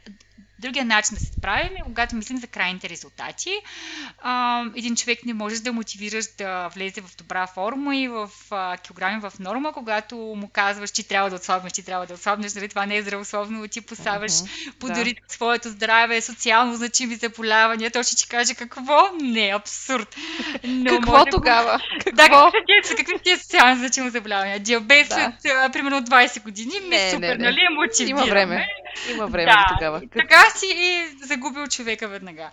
[0.59, 3.51] Другия начин да се справим е когато мислим за крайните резултати.
[4.23, 8.77] А, един човек не можеш да мотивираш да влезе в добра форма и в а,
[8.77, 12.69] килограми в норма, когато му казваш, че трябва да отслабнеш, че трябва да отслабнеш, нали?
[12.69, 15.21] това не е здравословно, ти поставяш uh-huh, подари да.
[15.29, 19.09] своето здраве, социално значими заболявания, той ще ти каже какво?
[19.21, 20.17] Не, абсурд.
[20.64, 21.31] Но какво може...
[21.31, 21.81] тогава?
[22.05, 22.51] Какво?
[22.51, 22.51] Да,
[22.88, 24.61] какви какви са социално значими заболявания?
[24.61, 25.33] Диабет да.
[25.40, 27.45] след примерно 20 години, не, супер, не, не.
[27.45, 28.23] нали, мотивираме.
[28.23, 28.69] Има време.
[29.11, 30.03] Има време да, тогава.
[30.13, 32.51] Така си и загубил човека веднага.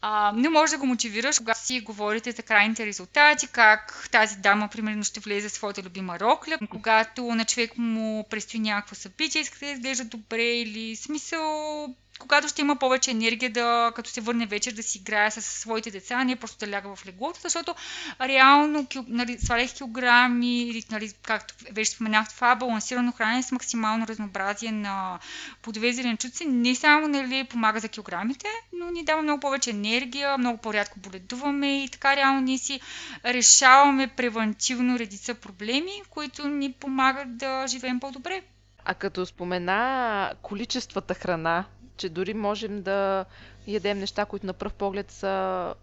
[0.00, 4.68] А, не може да го мотивираш, когато си говорите за крайните резултати, как тази дама,
[4.68, 9.58] примерно, ще влезе в своята любима рокля, когато на човек му предстои някакво събитие, иска
[9.58, 14.72] да изглежда добре или смисъл когато ще има повече енергия да, като се върне вечер,
[14.72, 17.74] да си играе с своите деца, а не просто да ляга в леглото, защото
[18.20, 24.72] реално нали, сваляйки килограми, или, нали, както вече споменах, това балансирано хранене с максимално разнообразие
[24.72, 25.18] на
[25.62, 30.38] плодове и зеленчуци не само нали, помага за килограмите, но ни дава много повече енергия,
[30.38, 32.80] много по-рядко боледуваме и така реално ние си
[33.24, 38.42] решаваме превентивно редица проблеми, които ни помагат да живеем по-добре.
[38.88, 41.64] А като спомена количествата храна,
[41.96, 43.24] че дори можем да
[43.66, 45.74] ядем неща, които на пръв поглед са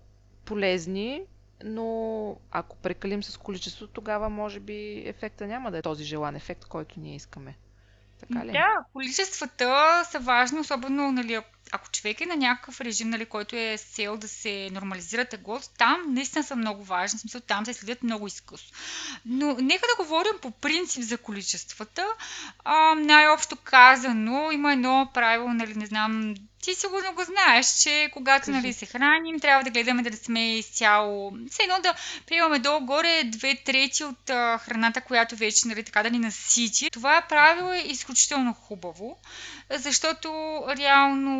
[0.46, 1.22] полезни,
[1.64, 1.88] но
[2.52, 7.00] ако прекалим с количеството, тогава може би ефекта няма да е този желан ефект, който
[7.00, 7.56] ние искаме.
[8.28, 8.52] Така ли?
[8.52, 13.78] Да, количествата са важни, особено нали, ако човек е на някакъв режим, нали, който е
[13.78, 17.74] с цел да се нормализира теглото, там наистина са много важни, в смисъл там се
[17.74, 18.78] следят много изкусно.
[19.26, 22.06] Но нека да говорим по принцип за количествата.
[22.64, 28.52] А, най-общо казано, има едно правило, нали, не знам, ти сигурно го знаеш, че когато
[28.52, 31.32] нали, се храним, трябва да гледаме да сме изцяло.
[31.50, 31.94] Все едно да
[32.28, 36.90] приемаме долу-горе две трети от а, храната, която вече нали, така да ни насити.
[36.92, 39.18] Това правило е изключително хубаво,
[39.70, 40.30] защото
[40.78, 41.34] реално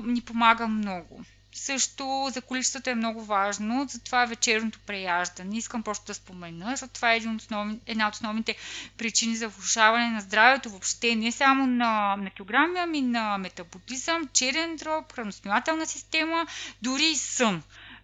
[0.00, 1.20] ни помага много.
[1.58, 5.56] Също за количеството е много важно, затова вечерното преяждане.
[5.56, 8.56] Искам просто да спомена, защото това е един основни, една от основните
[8.98, 14.76] причини за влушаване на здравето въобще, не само на, на килограми, ами на метаболизъм, черен
[14.76, 16.46] дроб, храносмилателна система,
[16.82, 17.62] дори и сън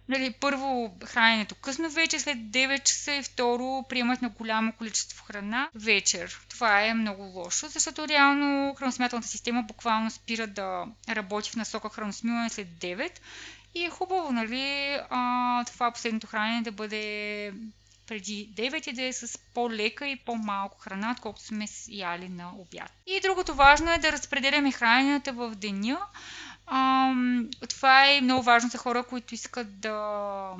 [0.09, 5.69] нали, първо храненето късно вече, след 9 часа и второ приемат на голямо количество храна
[5.75, 6.45] вечер.
[6.49, 12.49] Това е много лошо, защото реално храносмятелната система буквално спира да работи в насока храносмилане
[12.49, 13.11] след 9
[13.75, 17.53] и е хубаво, нали, а, това последното хранене да бъде
[18.07, 22.91] преди 9 и да е с по-лека и по-малко храна, отколкото сме яли на обяд.
[23.07, 25.99] И другото важно е да разпределяме храненето в деня,
[26.65, 30.55] Ам, това е много важно за хора, които искат да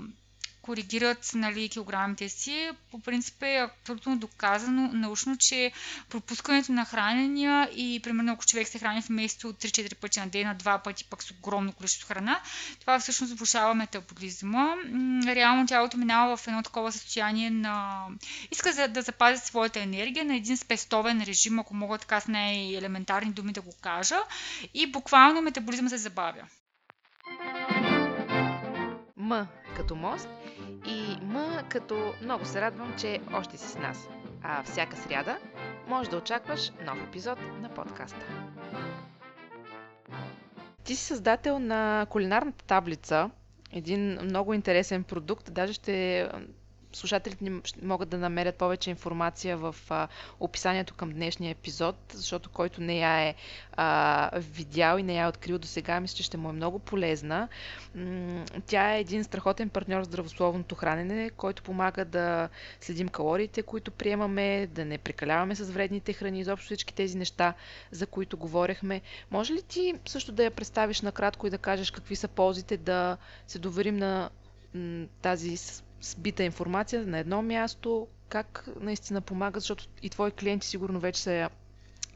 [0.63, 2.69] коригират нали, килограмите си.
[2.91, 5.71] По принцип е абсолютно доказано научно, че
[6.10, 10.56] пропускането на хранения и примерно ако човек се храни вместо 3-4 пъти на ден, на
[10.56, 12.41] 2 пъти пък с огромно количество храна,
[12.80, 14.76] това всъщност влушава метаболизма.
[15.28, 18.06] Реално тялото минава в едно такова състояние на...
[18.52, 23.54] Иска да запази своята енергия на един спестовен режим, ако мога така с най-елементарни думи
[23.54, 24.17] да го кажа.
[24.73, 26.47] И буквално метаболизма се забавя.
[29.17, 30.28] М като мост
[30.86, 34.10] и М като много се радвам, че още си с нас.
[34.43, 35.38] А всяка сряда
[35.88, 38.26] може да очакваш нов епизод на подкаста.
[40.84, 43.30] Ти си създател на кулинарната таблица,
[43.72, 45.54] един много интересен продукт.
[45.54, 46.30] Даже ще
[46.93, 50.08] слушателите ни могат да намерят повече информация в а,
[50.39, 53.36] описанието към днешния епизод, защото който не я е
[53.71, 56.79] а, видял и не я е открил до сега, мисля, че ще му е много
[56.79, 57.47] полезна.
[58.65, 62.49] Тя е един страхотен партньор в здравословното хранене, който помага да
[62.82, 67.53] следим калориите, които приемаме, да не прекаляваме с вредните храни, изобщо всички тези неща,
[67.91, 69.01] за които говорехме.
[69.32, 73.17] Може ли ти също да я представиш накратко и да кажеш какви са ползите да
[73.47, 74.29] се доверим на
[75.21, 75.58] тази
[76.03, 81.31] сбита информация на едно място, как наистина помага, защото и твои клиенти сигурно вече са
[81.31, 81.49] я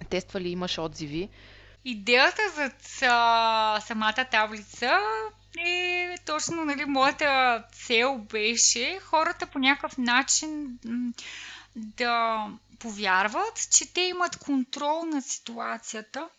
[0.10, 1.30] тествали, имаш отзиви.
[1.86, 2.72] Идеята за
[3.86, 5.00] самата таблица
[5.60, 10.80] е точно, нали, моята цел беше хората по някакъв начин
[11.76, 12.46] да
[12.80, 16.30] повярват, че те имат контрол над ситуацията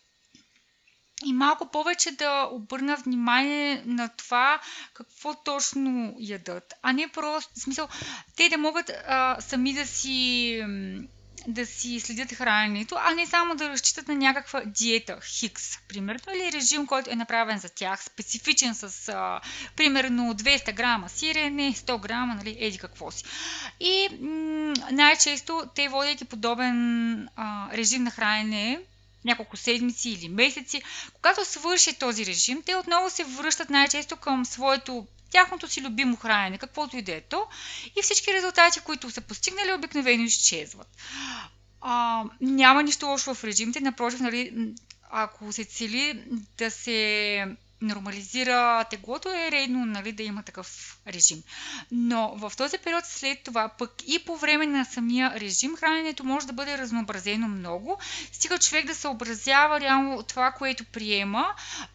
[1.25, 4.59] и малко повече да обърна внимание на това
[4.93, 7.87] какво точно ядат, а не просто, в смисъл,
[8.35, 10.63] те да могат а, сами да си
[11.47, 16.51] да си следят храненето, а не само да разчитат на някаква диета, хикс, примерно, или
[16.51, 19.41] режим, който е направен за тях, специфичен с, а,
[19.75, 23.23] примерно, 200 грама сирене, 100 грама, нали, еди какво си.
[23.79, 28.79] И м- най-често те, водейки подобен а, режим на хранене,
[29.25, 30.81] няколко седмици или месеци.
[31.13, 36.57] Когато свърши този режим, те отново се връщат най-често към своето тяхното си любимо хранене,
[36.57, 37.47] каквото и да е то,
[37.99, 40.87] и всички резултати, които са постигнали, обикновено изчезват.
[41.81, 44.73] А, няма нищо лошо в режимите, напротив, нали,
[45.09, 46.23] ако се цели
[46.57, 47.45] да се
[47.81, 51.43] нормализира теглото, е редно нали, да има такъв режим.
[51.91, 56.47] Но в този период след това, пък и по време на самия режим, храненето може
[56.47, 57.99] да бъде разнообразено много.
[58.31, 61.45] Стига човек да съобразява реално това, което приема,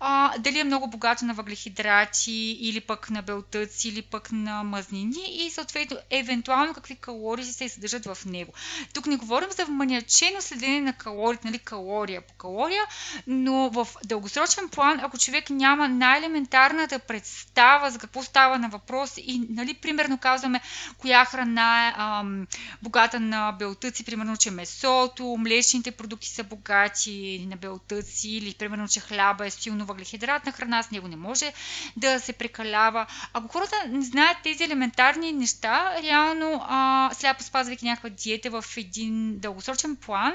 [0.01, 5.47] а, дали е много богато на въглехидрати или пък на белтъци или пък на мазнини
[5.47, 8.53] и съответно евентуално какви калории се съдържат в него.
[8.95, 12.83] Тук не говорим за маниачено следене на калориите, нали, калория по калория,
[13.27, 19.47] но в дългосрочен план, ако човек няма най-елементарната представа за какво става на въпрос и,
[19.51, 20.61] нали, примерно казваме
[20.99, 22.47] коя храна е ам,
[22.83, 29.01] богата на белтъци, примерно, че месото, млечните продукти са богати на белтъци или примерно, че
[29.01, 31.53] хляба е силно въглехидратна храна, с него не може
[31.97, 33.07] да се прекалява.
[33.33, 39.39] Ако хората не знаят тези елементарни неща, реално а, сляпо спазвайки някаква диета в един
[39.39, 40.35] дългосрочен план,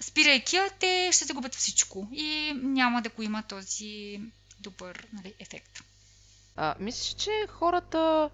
[0.00, 4.20] спирайки те ще загубят всичко и няма да го има този
[4.60, 5.80] добър нали, ефект.
[6.56, 8.30] А, мислиш, че хората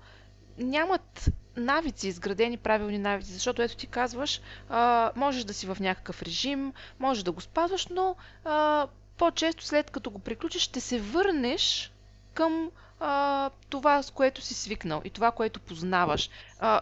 [0.59, 6.22] нямат навици, изградени правилни навици, защото ето ти казваш, а, можеш да си в някакъв
[6.22, 8.87] режим, можеш да го спазваш, но а,
[9.18, 11.93] по-често след като го приключиш, ще се върнеш
[12.35, 12.70] към
[13.01, 16.31] а, това, с което си свикнал и това, което познаваш.
[16.59, 16.81] А,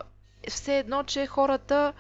[0.49, 1.93] все едно, че хората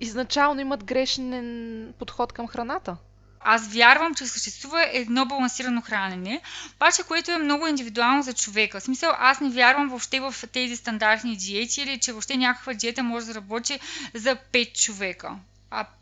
[0.00, 2.96] изначално имат грешен подход към храната.
[3.40, 6.40] Аз вярвам, че съществува едно балансирано хранене,
[6.76, 8.80] обаче което е много индивидуално за човека.
[8.80, 13.02] В смисъл, аз не вярвам въобще в тези стандартни диети или че въобще някаква диета
[13.02, 13.80] може да работи
[14.14, 15.36] за 5 човека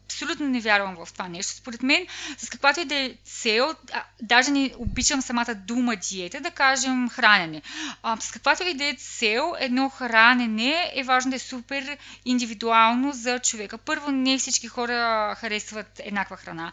[0.05, 1.53] абсолютно не вярвам в това нещо.
[1.53, 2.07] Според мен,
[2.39, 7.09] с каквато и да е цел, а, даже не обичам самата дума диета, да кажем
[7.09, 7.63] хранене.
[8.03, 13.13] А, с каквато и да е цел, едно хранене е важно да е супер индивидуално
[13.13, 13.79] за човека.
[13.79, 16.73] Първо, не всички хора харесват еднаква храна.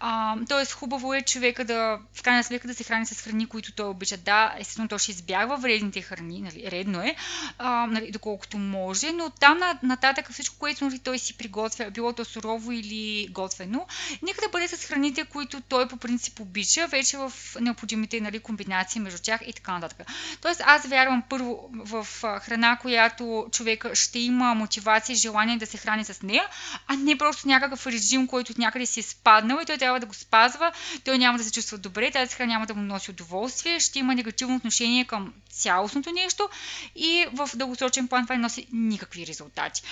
[0.00, 3.72] А, тоест, хубаво е човека да, в крайна сметка, да се храни с храни, които
[3.72, 4.16] той обича.
[4.16, 7.16] Да, естествено, той ще избягва вредните храни, нали, редно е,
[7.58, 12.24] а, нали, доколкото може, но там нататък всичко, което нали, той си приготвя, било то
[12.24, 13.86] сурово или готвено.
[14.22, 19.00] Нека да бъде с храните, които той по принцип обича, вече в необходимите нали, комбинации
[19.00, 20.06] между тях и така нататък.
[20.40, 25.78] Тоест аз вярвам първо в храна, която човека ще има мотивация и желание да се
[25.78, 26.44] храни с нея,
[26.88, 30.14] а не просто някакъв режим, който някъде си е спаднал и той трябва да го
[30.14, 30.72] спазва,
[31.04, 34.14] той няма да се чувства добре, тази храна няма да му носи удоволствие, ще има
[34.14, 36.48] негативно отношение към цялостното нещо
[36.96, 39.82] и в дългосрочен план това не носи никакви резултати.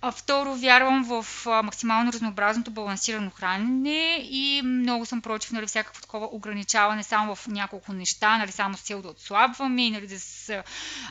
[0.00, 6.28] А, второ, вярвам в максимално разнообразното балансирано хранене и много съм против нали, всякакво такова
[6.32, 10.62] ограничаване само в няколко неща, нали, само с цел да отслабваме, нали, да с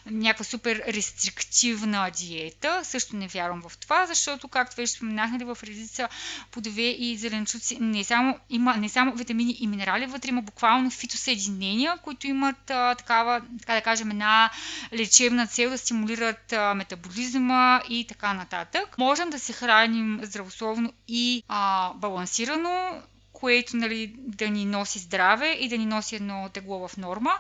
[0.05, 2.81] някаква супер рестриктивна диета.
[2.83, 6.09] Също не вярвам в това, защото, както вече споменах, нали, в редица
[6.51, 11.97] плодове и зеленчуци не само, има не само витамини и минерали, вътре има буквално фитосъединения,
[12.03, 14.49] които имат а, такава, така да кажем, една
[14.93, 18.97] лечебна цел да стимулират а, метаболизма и така нататък.
[18.97, 23.01] Можем да се храним здравословно и а, балансирано,
[23.33, 27.31] което нали, да ни носи здраве и да ни носи едно тегло в норма,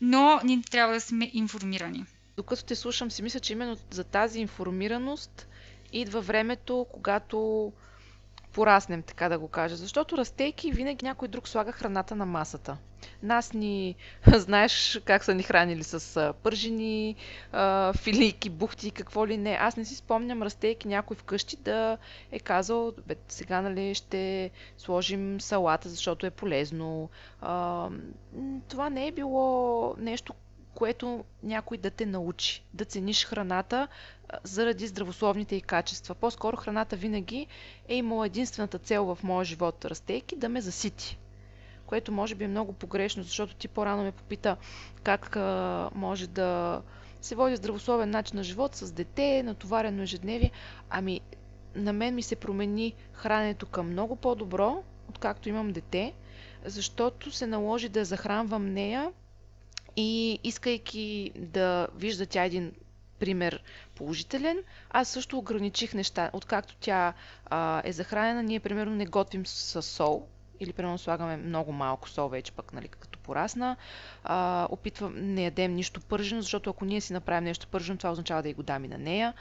[0.00, 2.04] но ние трябва да сме информирани.
[2.36, 5.48] Докато те слушам, си мисля, че именно за тази информираност
[5.92, 7.72] идва времето, когато
[8.52, 9.76] пораснем, така да го кажа.
[9.76, 12.76] Защото растейки винаги някой друг слага храната на масата.
[13.22, 13.96] Нас ни,
[14.34, 17.16] знаеш как са ни хранили с пържени,
[17.96, 19.58] филийки, бухти и какво ли не.
[19.60, 21.98] Аз не си спомням, растейки някой вкъщи да
[22.32, 27.10] е казал, бе, сега нали ще сложим салата, защото е полезно.
[28.68, 30.34] това не е било нещо,
[30.74, 33.88] което някой да те научи да цениш храната
[34.42, 36.14] заради здравословните и качества.
[36.14, 37.46] По-скоро храната винаги
[37.88, 41.18] е имала единствената цел в моя живот, растейки, да ме засити.
[41.86, 44.56] Което може би е много погрешно, защото ти по-рано ме попита
[45.02, 46.82] как а, може да
[47.20, 50.50] се води здравословен начин на живот с дете, натоварено ежедневие.
[50.90, 51.20] Ами,
[51.74, 56.12] на мен ми се промени храненето към много по-добро, откакто имам дете,
[56.64, 59.12] защото се наложи да захранвам нея
[59.96, 62.72] и искайки да вижда тя един
[63.18, 63.62] пример
[63.94, 64.58] положителен,
[64.90, 66.30] аз също ограничих неща.
[66.32, 67.12] Откакто тя
[67.46, 70.26] а, е захранена, ние примерно не готвим с сол,
[70.60, 73.76] или примерно слагаме много малко сол вече пък, нали, като порасна.
[74.24, 78.42] А, опитвам, не ядем нищо пържено, защото ако ние си направим нещо пържено, това означава
[78.42, 79.34] да и го дам и на нея.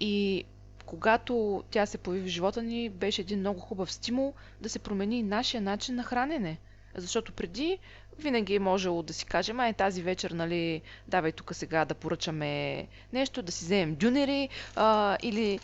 [0.00, 0.44] И
[0.86, 5.18] когато тя се появи в живота ни, беше един много хубав стимул да се промени
[5.18, 6.58] и нашия начин на хранене.
[6.94, 7.78] Защото преди
[8.18, 12.86] винаги е можело да си кажем, ай тази вечер, нали, давай тук сега да поръчаме
[13.12, 15.58] нещо, да си вземем дюнери а, или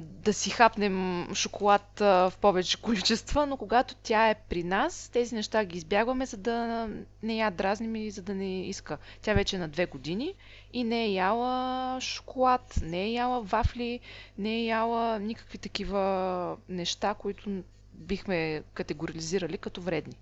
[0.00, 5.34] да си хапнем шоколад а, в повече количества, но когато тя е при нас, тези
[5.34, 6.88] неща ги избягваме, за да
[7.22, 8.98] не я дразним и за да не иска.
[9.22, 10.34] Тя вече е на две години
[10.72, 14.00] и не е яла шоколад, не е яла вафли,
[14.38, 17.62] не е яла никакви такива неща, които
[17.92, 20.16] бихме категоризирали като вредни.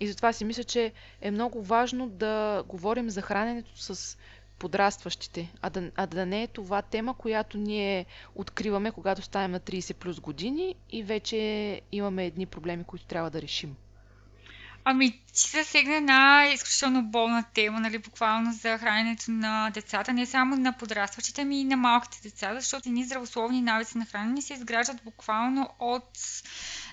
[0.00, 4.18] И затова си мисля, че е много важно да говорим за храненето с
[4.58, 9.60] подрастващите, а да, а да не е това тема, която ние откриваме, когато ставаме на
[9.60, 13.76] 30 плюс години и вече имаме едни проблеми, които трябва да решим.
[14.84, 20.56] Ами, ти засегна една изключително болна тема, нали, буквално за храненето на децата, не само
[20.56, 25.04] на подрастващите, ами и на малките деца, защото едни здравословни навици на хранене се изграждат
[25.04, 26.08] буквално от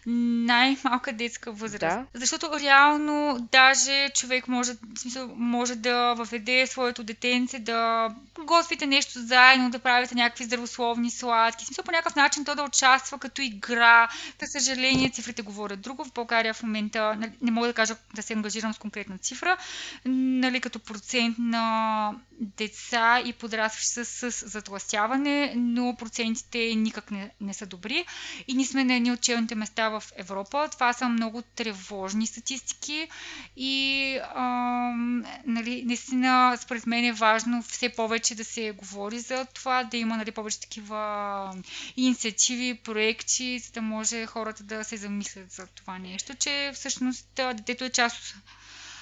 [0.09, 1.79] най-малка детска възраст.
[1.79, 2.05] Да.
[2.13, 9.19] Защото реално даже човек може, в смисъл, може да въведе своето детенце, да готвите нещо
[9.19, 11.63] заедно, да правите някакви здравословни сладки.
[11.63, 14.09] В смисъл по някакъв начин то да участва като игра.
[14.41, 16.05] За съжаление, цифрите говорят друго.
[16.05, 19.57] В България в момента нали, не мога да кажа да се ангажирам с конкретна цифра,
[20.05, 27.53] нали, като процент на деца и подрастващи с, с затластяване, но процентите никак не, не
[27.53, 28.05] са добри.
[28.47, 30.69] И ние сме на едни от челните места в Европа.
[30.71, 33.07] Това са много тревожни статистики
[33.55, 39.83] и ам, нали, наистина според мен е важно все повече да се говори за това,
[39.83, 41.53] да има нали, повече такива
[41.97, 47.83] инициативи, проекти, за да може хората да се замислят за това нещо, че всъщност детето
[47.83, 48.43] е част от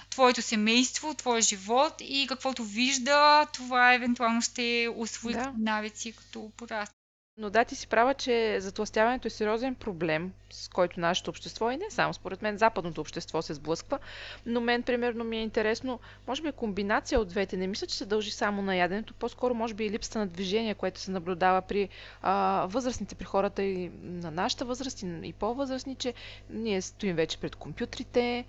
[0.10, 5.54] твоето семейство, твоя живот и каквото вижда, това евентуално ще освои да.
[5.58, 7.05] навици като порасне.
[7.38, 11.78] Но да, ти си права, че затластяването е сериозен проблем, с който нашето общество и
[11.78, 14.00] не само, според мен западното общество се сблъсква.
[14.46, 17.58] Но мен, примерно, ми е интересно, може би комбинация от двете.
[17.58, 20.76] Не мисля, че се дължи само на яденето, по-скоро може би и липсата на движение,
[20.76, 21.90] което се наблюдава при
[22.22, 26.14] а, възрастните, при хората и на нашата възраст и, и по-възрастни, че
[26.50, 28.46] ние стоим вече пред компютрите,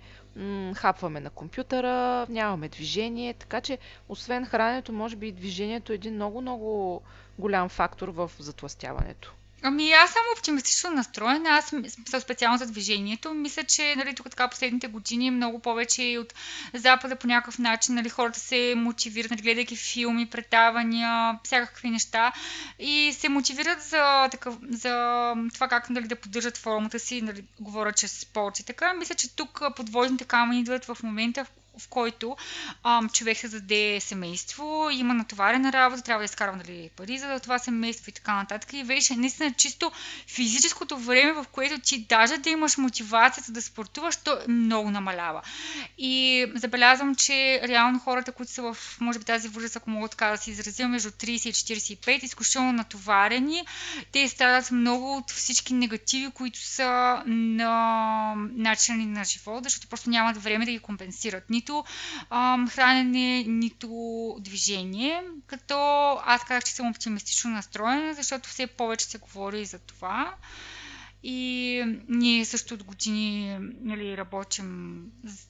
[0.75, 1.89] хапваме на компютъра,
[2.29, 3.77] нямаме движение, така че
[4.09, 7.01] освен храненето, може би и движението е един много-много
[7.39, 9.33] голям фактор в затластяването.
[9.61, 11.47] Ами аз съм оптимистично настроен.
[11.47, 13.33] Аз съм специално за движението.
[13.33, 16.33] Мисля, че нали, тук така последните години много повече от
[16.73, 22.33] Запада по някакъв начин нали, хората се мотивират, нали, гледайки филми, предавания, всякакви неща
[22.79, 27.93] и се мотивират за, такъв, за това как нали, да поддържат формата си, нали, говоря
[27.93, 28.93] чрез спорт и така.
[28.93, 32.37] Мисля, че тук подводните камъни идват в момента, в в който
[32.83, 37.59] ам, човек се заде семейство, има натоварена работа, трябва да изкарва нали, пари за това
[37.59, 38.73] семейство и така нататък.
[38.73, 39.91] И вече наистина чисто
[40.27, 45.41] физическото време, в което ти даже да имаш мотивацията да спортуваш, то много намалява.
[45.97, 50.29] И забелязвам, че реално хората, които са в, може би тази възраст, ако мога така
[50.29, 51.53] да се изразя, между 30 и
[51.97, 53.65] 45, изключително натоварени,
[54.11, 60.43] те страдат много от всички негативи, които са на начини на живота, защото просто нямат
[60.43, 61.49] време да ги компенсират.
[61.49, 61.85] Нито нито
[62.29, 65.23] ам, хранене, нито движение.
[65.47, 65.77] Като
[66.25, 70.33] аз казах, че съм оптимистично настроена, защото все повече се говори за това.
[71.29, 75.01] И ние също от години нали, работим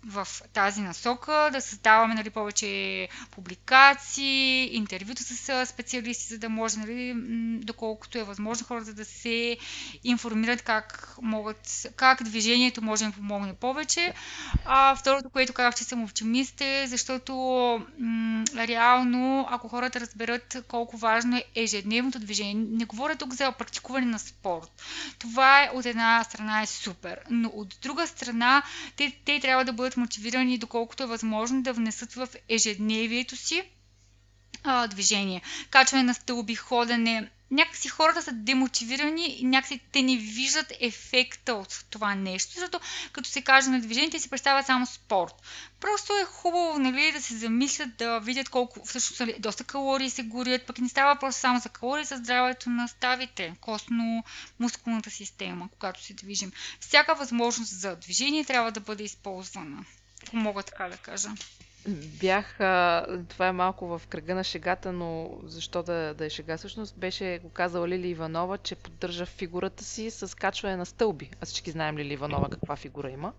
[0.06, 7.14] в тази насока, да създаваме нали, повече публикации, интервюта с специалисти, за да може, нали,
[7.64, 9.58] доколкото е възможно, хората да се
[10.04, 14.14] информират как могат, как движението може да им помогне повече.
[14.66, 17.34] А второто, което казах, че съм оптимист е, защото
[18.00, 24.06] м- реално, ако хората разберат колко важно е ежедневното движение, не говоря тук за практикуване
[24.06, 24.72] на спорт.
[25.20, 28.64] Това е от една страна е супер, но от друга страна
[28.96, 33.64] те, те трябва да бъдат мотивирани доколкото е възможно да внесат в ежедневието си
[34.64, 35.42] а, движение.
[35.70, 41.86] Качване на стълби, ходене, някакси хората са демотивирани и някакси те не виждат ефекта от
[41.90, 42.80] това нещо, защото
[43.12, 45.34] като се каже на движение, те си представят само спорт.
[45.80, 50.24] Просто е хубаво нали, да се замислят, да видят колко всъщност нали, доста калории се
[50.24, 56.04] горят, пък не става просто само за калории, за здравето на ставите, костно-мускулната система, когато
[56.04, 56.52] се движим.
[56.80, 59.86] Всяка възможност за движение трябва да бъде използвана,
[60.28, 61.30] ако мога така да кажа.
[61.88, 66.58] Бях, а, това е малко в кръга на шегата, но защо да, да е шега?
[66.58, 71.30] Всъщност беше го казала Лили Иванова, че поддържа фигурата си с качване на стълби.
[71.42, 73.34] А всички знаем Лили Иванова каква фигура има.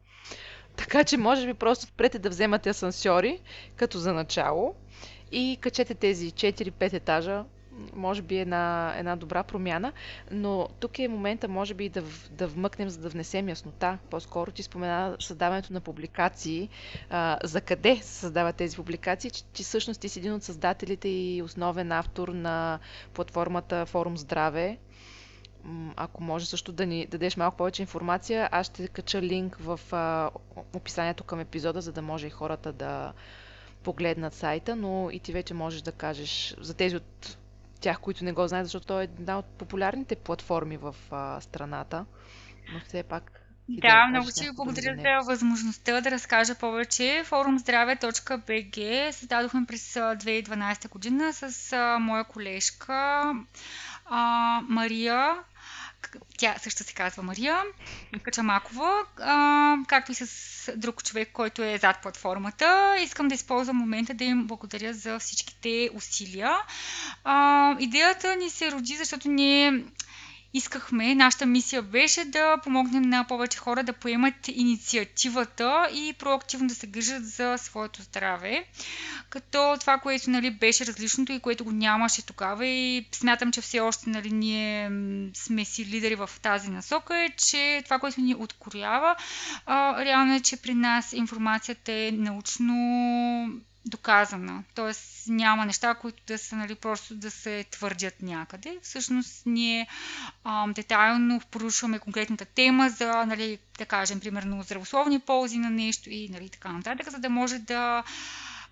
[0.77, 3.41] Така че може би просто спрете да вземате асансьори,
[3.77, 4.75] като за начало,
[5.33, 7.45] и качете тези 4-5 етажа
[7.95, 9.93] може би една, една добра промяна,
[10.31, 13.99] но тук е момента, може би, да, да вмъкнем, за да внесем яснота.
[14.11, 16.69] По-скоро ти спомена създаването на публикации.
[17.11, 19.31] А, за къде се създават тези публикации?
[19.31, 22.79] Че ти всъщност ти си един от създателите и основен автор на
[23.15, 24.79] платформата Форум Здраве,
[25.97, 30.31] ако може също да ни дадеш малко повече информация, аз ще кача линк в а,
[30.75, 33.13] описанието към епизода, за да може и хората да
[33.83, 37.39] погледнат сайта, но и ти вече можеш да кажеш за тези от
[37.81, 42.05] тях, които не го знаят, защото той е една от популярните платформи в а, страната,
[42.73, 47.25] но все пак да, да много ти благодаря за, възможността да разкажа повече.
[47.27, 53.33] Forumzdravе.bg създадохме през 2012 година с моя колежка
[54.05, 55.35] а, Мария
[56.39, 57.63] тя също се казва Мария
[58.23, 62.97] Качамакова, а, както и с друг човек, който е зад платформата.
[63.03, 66.53] Искам да използвам момента да им благодаря за всичките усилия.
[67.25, 69.85] А, идеята ни се роди, защото ние
[70.59, 76.75] искахме, нашата мисия беше да помогнем на повече хора да поемат инициативата и проактивно да
[76.75, 78.65] се грижат за своето здраве.
[79.31, 83.81] Като това, което нали, беше различното и което го нямаше тогава и смятам, че все
[83.81, 84.91] още нали, ние
[85.35, 89.17] сме си лидери в тази насока е, че това, което ни откорява,
[89.67, 92.75] а, реално е, че при нас информацията е научно
[93.89, 94.65] доказана.
[94.75, 98.79] Тоест няма неща, които да са нали, просто да се твърдят някъде.
[98.83, 99.87] Всъщност ние
[100.45, 106.29] а, детайлно проучваме конкретната тема за, нали, да кажем, примерно здравословни ползи на нещо и
[106.29, 108.05] нали, така нататък, за да може да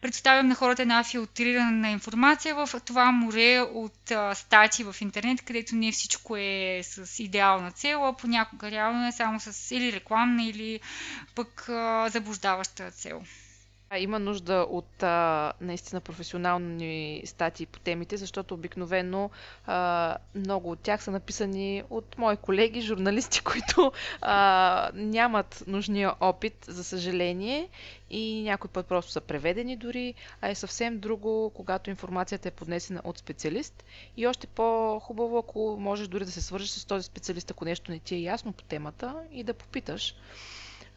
[0.00, 5.76] представям на хората една филтрирана информация в това море от а, стати в интернет, където
[5.76, 10.80] не всичко е с идеална цел, а понякога реално е само с или рекламна, или
[11.34, 13.22] пък а, заблуждаваща цел.
[13.94, 19.30] Има нужда от а, наистина професионални статии по темите, защото обикновено
[19.66, 26.64] а, много от тях са написани от мои колеги, журналисти, които а, нямат нужния опит,
[26.68, 27.68] за съжаление,
[28.10, 33.00] и някой път просто са преведени дори, а е съвсем друго, когато информацията е поднесена
[33.04, 33.84] от специалист.
[34.16, 37.98] И още по-хубаво, ако можеш дори да се свържеш с този специалист, ако нещо не
[37.98, 40.14] ти е ясно по темата и да попиташ.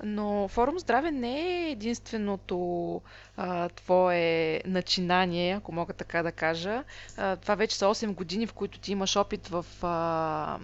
[0.03, 3.01] Но форум здраве не е единственото
[3.37, 6.83] а, твое начинание, ако мога така да кажа.
[7.17, 10.59] А, това вече са 8 години, в които ти имаш опит в, а,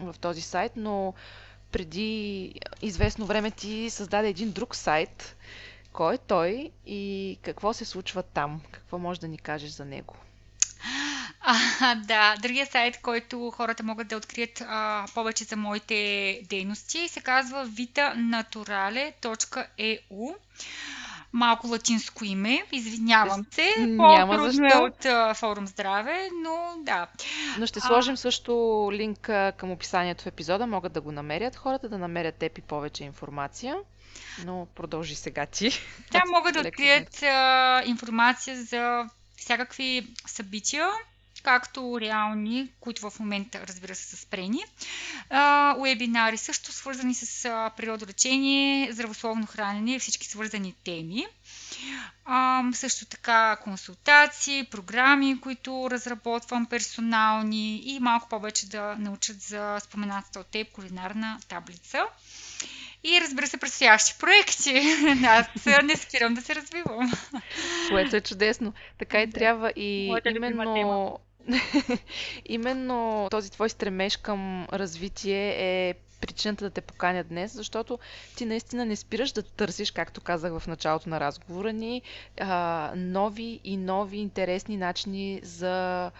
[0.00, 1.14] в този сайт, но
[1.72, 5.36] преди известно време ти създаде един друг сайт.
[5.92, 8.60] Кой е той и какво се случва там?
[8.70, 10.14] Какво можеш да ни кажеш за него?
[11.80, 17.20] А, да, другия сайт, който хората могат да открият а, повече за моите дейности, се
[17.20, 20.34] казва vitanaturale.eu.
[21.32, 23.94] Малко латинско име, извинявам се.
[23.96, 27.06] По-трудно е от а, форум здраве, но да.
[27.58, 28.16] Но ще сложим а...
[28.16, 28.52] също
[28.92, 33.04] линк към описанието в епизода, могат да го намерят хората, да намерят теб и повече
[33.04, 33.76] информация.
[34.44, 35.70] Но продължи сега ти.
[36.12, 39.04] Да, могат да открият а, информация за
[39.36, 40.88] всякакви събития,
[41.42, 44.64] както реални, които в момента, разбира се, са спрени.
[45.78, 47.42] Уебинари също свързани с
[47.76, 51.26] природолечение, здравословно хранене и всички свързани теми.
[52.24, 60.40] А, също така консултации, програми, които разработвам персонални и малко повече да научат за споменатата
[60.40, 62.02] от теб кулинарна таблица.
[63.04, 64.80] И разбира се, предстоящи проекти.
[65.26, 65.46] Аз
[65.84, 67.12] не спирам да се развивам.
[67.90, 68.72] Което е чудесно.
[68.98, 69.72] Така и трябва.
[69.76, 71.18] И Моята именно
[72.46, 77.98] Именно този твой стремеж към развитие е причината да те поканя днес, защото
[78.36, 82.02] ти наистина не спираш да търсиш, както казах в началото на разговора ни,
[82.96, 86.10] нови и нови интересни начини за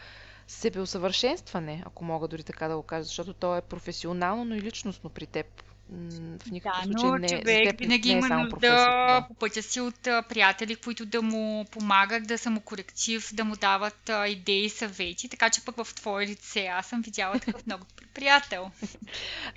[0.46, 5.10] себеусъвършенстване, ако мога дори така да го кажа, защото то е професионално, но и личностно
[5.10, 5.46] при теб
[5.90, 9.80] в никакъв да, случай но не, човек винаги не е само нужда по пътя си
[9.80, 14.68] от приятели, които да му помагат, да са му коректив, да му дават а, идеи,
[14.68, 17.84] съвети, така че пък в твое лице аз съм видяла такъв много
[18.14, 18.70] приятел.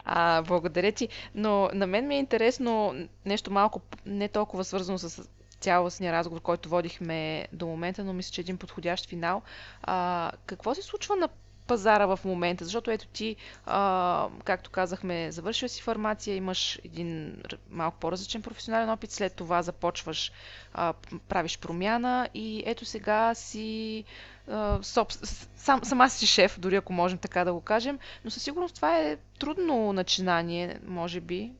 [0.05, 5.23] А, благодаря ти, но на мен ми е интересно нещо малко не толкова свързано с
[5.59, 9.41] цялостния разговор, който водихме до момента, но мисля, че е един подходящ финал.
[9.83, 11.29] А, какво се случва на
[11.67, 13.35] пазара в момента, защото ето ти,
[13.65, 20.31] а, както казахме, завършил си фармация, имаш един малко по-различен професионален опит, след това започваш,
[20.73, 20.93] а,
[21.29, 24.03] правиш промяна и ето сега си
[24.47, 25.11] а, соб,
[25.55, 28.99] сам, сама си шеф, дори ако можем така да го кажем, но със сигурност това
[28.99, 31.51] е трудно начинание, може би,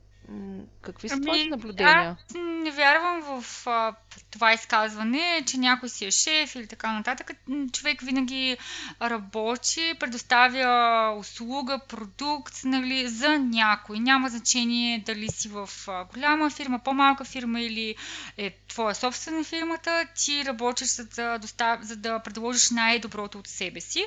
[0.82, 2.16] Какви са ами, твоите наблюдения?
[2.28, 3.94] Аз не вярвам в а,
[4.30, 7.30] това изказване, че някой си е шеф или така нататък.
[7.72, 8.56] Човек винаги
[9.02, 13.98] работи, предоставя услуга, продукт нали, за някой.
[13.98, 15.68] Няма значение дали си в
[16.14, 17.94] голяма фирма, по-малка фирма или
[18.36, 20.06] е твоя собствена фирмата.
[20.24, 21.80] Ти работиш за да, достав...
[21.82, 24.06] за да предложиш най-доброто от себе си.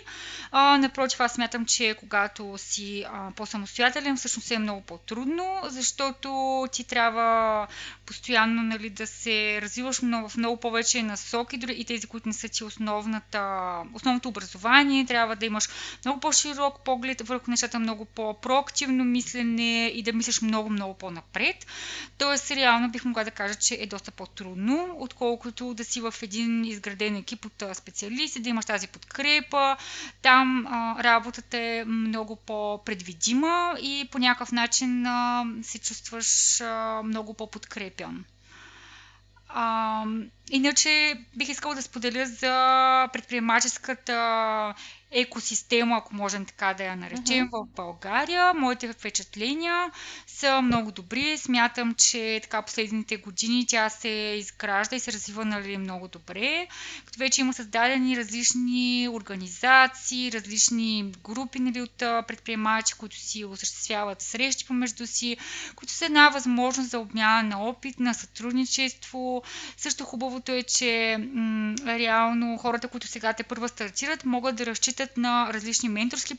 [0.51, 6.06] А, напротив, аз смятам, че когато си а, по-самостоятелен, всъщност е много по-трудно, защото
[6.71, 7.67] ти трябва
[8.05, 12.49] постоянно нали, да се развиваш много, в много повече насоки, и тези, които не са
[12.49, 15.05] ти основната, основното образование.
[15.05, 15.69] Трябва да имаш
[16.05, 21.67] много по-широк поглед върху нещата, много по-проактивно мислене и да мислиш много-много по-напред.
[22.17, 26.65] Тоест, реално бих могла да кажа, че е доста по-трудно, отколкото да си в един
[26.65, 29.77] изграден екип от специалисти, да имаш тази подкрепа.
[30.21, 37.33] Там а, работата е много по-предвидима и по някакъв начин а, се чувстваш а, много
[37.33, 38.25] по-подкрепен.
[39.49, 40.05] А,
[40.51, 44.75] иначе бих искала да споделя за предприемаческата
[45.11, 47.65] екосистема, ако можем така да я наречем, uh-huh.
[47.65, 48.53] в България.
[48.53, 49.91] Моите впечатления
[50.27, 51.37] са много добри.
[51.37, 56.67] Смятам, че така последните години тя се изгражда и се развива нали, много добре.
[57.05, 64.65] Като вече има създадени различни организации, различни групи нали, от предприемачи, които си осъществяват срещи
[64.65, 65.37] помежду си,
[65.75, 69.43] които са една възможност за обмяна на опит, на сътрудничество.
[69.77, 74.96] Също хубавото е, че м- реално хората, които сега те първа стартират, могат да разчитат
[75.17, 76.35] на различни менторски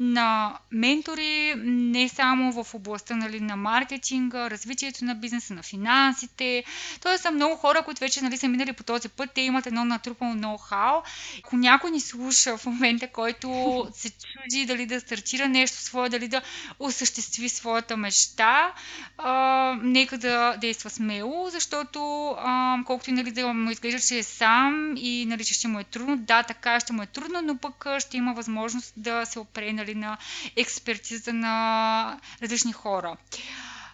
[0.00, 6.64] на ментори не само в областта нали, на маркетинга, развитието на бизнеса, на финансите.
[7.02, 9.84] Тоест са много хора, които вече нали, са минали по този път, те имат едно
[9.84, 11.02] натрупано ноу-хау.
[11.44, 13.48] Ако някой ни слуша в момента, който
[13.92, 16.42] се чуди дали да стартира нещо свое, дали да
[16.78, 18.72] осъществи своята мечта,
[19.18, 24.22] а, нека да действа смело, защото а, колкото и нали, да му изглежда, че е
[24.22, 27.56] сам и нали, че ще му е трудно, да, така ще му е трудно, но
[27.56, 30.18] пък ще има възможност да се опре нали, на
[30.56, 33.16] експертиза на различни хора.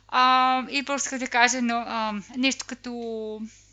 [0.08, 2.92] А, и просто исках да кажа но, а, нещо като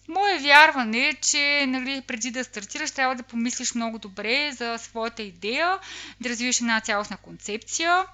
[0.08, 5.24] Мое вярване е, че нали, преди да стартираш, трябва да помислиш много добре за своята
[5.24, 5.80] идея,
[6.22, 8.06] да развиеш една цялостна концепция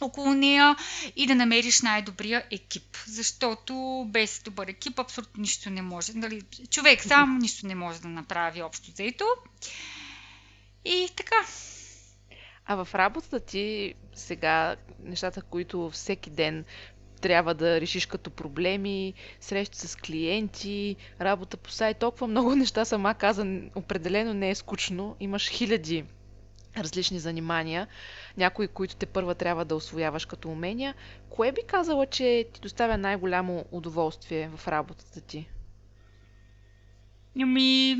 [0.00, 0.76] около нея
[1.16, 2.96] и да намериш най-добрия екип.
[3.06, 6.12] Защото без добър екип абсолютно нищо не може.
[6.12, 9.26] Нали, човек сам нищо не може да направи общо взето.
[10.84, 11.36] И така.
[12.72, 16.64] А в работата ти сега, нещата, които всеки ден
[17.20, 23.14] трябва да решиш като проблеми, срещи с клиенти, работа по сайт, толкова много неща сама
[23.14, 25.16] каза, определено не е скучно.
[25.20, 26.04] Имаш хиляди
[26.76, 27.86] различни занимания,
[28.36, 30.94] някои, които те първа трябва да освояваш като умения.
[31.30, 35.48] Кое би казала, че ти доставя най-голямо удоволствие в работата ти?
[37.36, 37.98] Ами,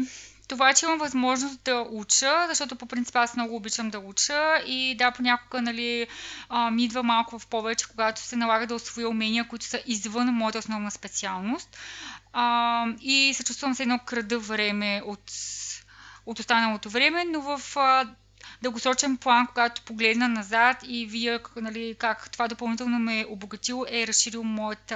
[0.48, 4.94] това, че имам възможност да уча, защото по принцип аз много обичам да уча и
[4.98, 6.06] да, понякога нали,
[6.48, 10.34] а, ми идва малко в повече, когато се налага да освоя умения, които са извън
[10.34, 11.76] моята основна специалност.
[12.32, 15.32] А, и се чувствам се едно крада време от,
[16.26, 18.06] от останалото време, но в а,
[18.62, 24.06] дългосрочен план, когато погледна назад и вие нали, как това допълнително ме е обогатило, е
[24.06, 24.92] разширил моят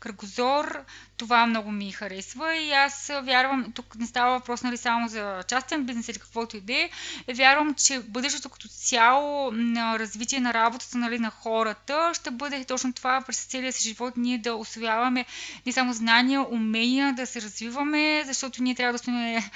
[0.00, 0.84] кръгозор,
[1.20, 5.84] това много ми харесва и аз вярвам, тук не става въпрос нали, само за частен
[5.84, 6.90] бизнес или каквото и да е,
[7.34, 12.92] вярвам, че бъдещето като цяло на развитие на работата нали, на хората ще бъде точно
[12.92, 14.16] това през целия си живот.
[14.16, 15.24] Ние да освояваме
[15.66, 19.50] не само знания, умения, да се развиваме, защото ние трябва да сме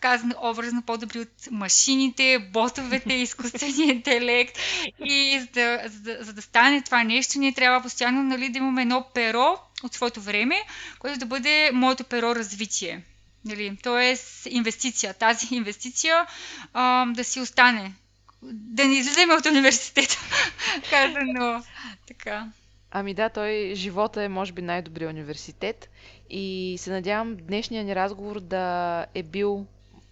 [0.00, 2.38] казано образно по-добри от машините,
[3.00, 4.58] ботовете, изкуствения интелект
[5.04, 8.58] и за да, за, да, за да стане това нещо, ние трябва постоянно нали, да
[8.58, 10.56] имаме едно перо, от своето време,
[10.98, 13.02] което да бъде моето перо развитие.
[13.44, 13.78] Нали?
[13.82, 15.14] Тоест, инвестиция.
[15.14, 16.26] Тази инвестиция
[16.72, 17.92] а, да си остане.
[18.42, 20.18] Да не излеземе от университета.
[20.90, 21.64] Казано
[22.08, 22.48] така.
[22.90, 25.90] Ами да, той живота е може би най-добрият университет
[26.30, 29.66] и се надявам днешния ни разговор да е бил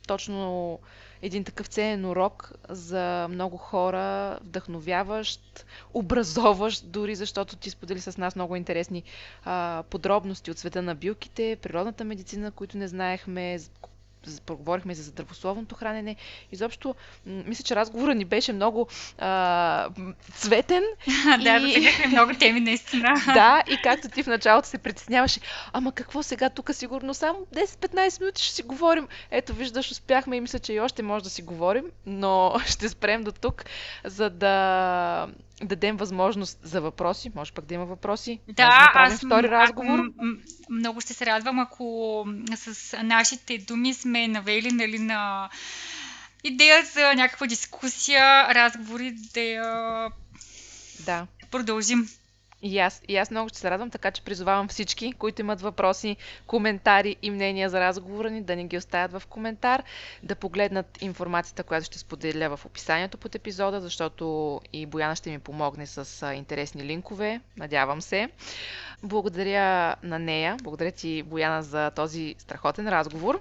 [0.06, 0.78] точно
[1.22, 8.36] един такъв ценен урок за много хора, вдъхновяващ, образоващ дори, защото ти сподели с нас
[8.36, 9.02] много интересни
[9.44, 13.58] а, подробности от света на билките, природната медицина, които не знаехме,
[14.46, 16.16] поговорихме за здравословното хранене.
[16.52, 16.94] Изобщо,
[17.26, 18.88] мисля, че разговорът ни беше много
[19.18, 19.88] а,
[20.32, 20.82] цветен.
[21.42, 21.62] да, и...
[21.62, 23.14] достигнахме много теми, наистина.
[23.34, 25.40] да, и както ти в началото се притесняваше,
[25.72, 29.08] ама какво сега, тук сигурно само 10-15 минути ще си говорим.
[29.30, 33.24] Ето, виждаш, успяхме и мисля, че и още може да си говорим, но ще спрем
[33.24, 33.64] до тук,
[34.04, 35.28] за да
[35.62, 37.32] дадем възможност за въпроси.
[37.34, 38.40] Може пък да има въпроси.
[38.48, 39.98] Да, да аз втори разговор.
[39.98, 40.36] м- м-
[40.70, 45.50] много ще се радвам, ако с нашите думи сме навели нали, на
[46.44, 50.08] идея за някаква дискусия, разговори да я
[51.06, 51.26] Да.
[51.50, 52.08] продължим.
[52.62, 56.16] И аз, и аз много ще се радвам, така че призовавам всички, които имат въпроси,
[56.46, 59.82] коментари и мнения за разговора ни, да ни ги оставят в коментар,
[60.22, 64.24] да погледнат информацията, която ще споделя в описанието под епизода, защото
[64.72, 65.98] и Бояна ще ми помогне с
[66.28, 68.28] интересни линкове, надявам се.
[69.02, 73.40] Благодаря на нея, благодаря ти, Бояна, за този страхотен разговор.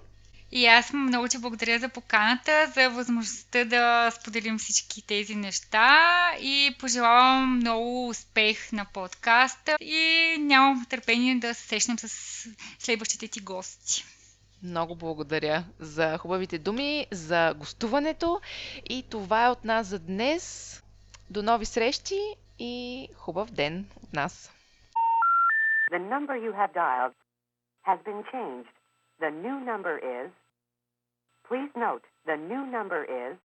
[0.51, 5.97] И аз много ти благодаря за поканата, за възможността да споделим всички тези неща
[6.39, 10.01] и пожелавам много успех на подкаста и
[10.39, 12.07] нямам търпение да се срещнем с
[12.79, 14.03] следващите ти гости.
[14.63, 18.41] Много благодаря за хубавите думи, за гостуването
[18.85, 20.73] и това е от нас за днес.
[21.29, 22.19] До нови срещи
[22.59, 24.53] и хубав ден от нас.
[25.91, 27.13] The number you have dialed
[27.83, 28.76] has been changed.
[29.19, 30.31] The new number is.
[31.47, 33.35] Please note, the new number is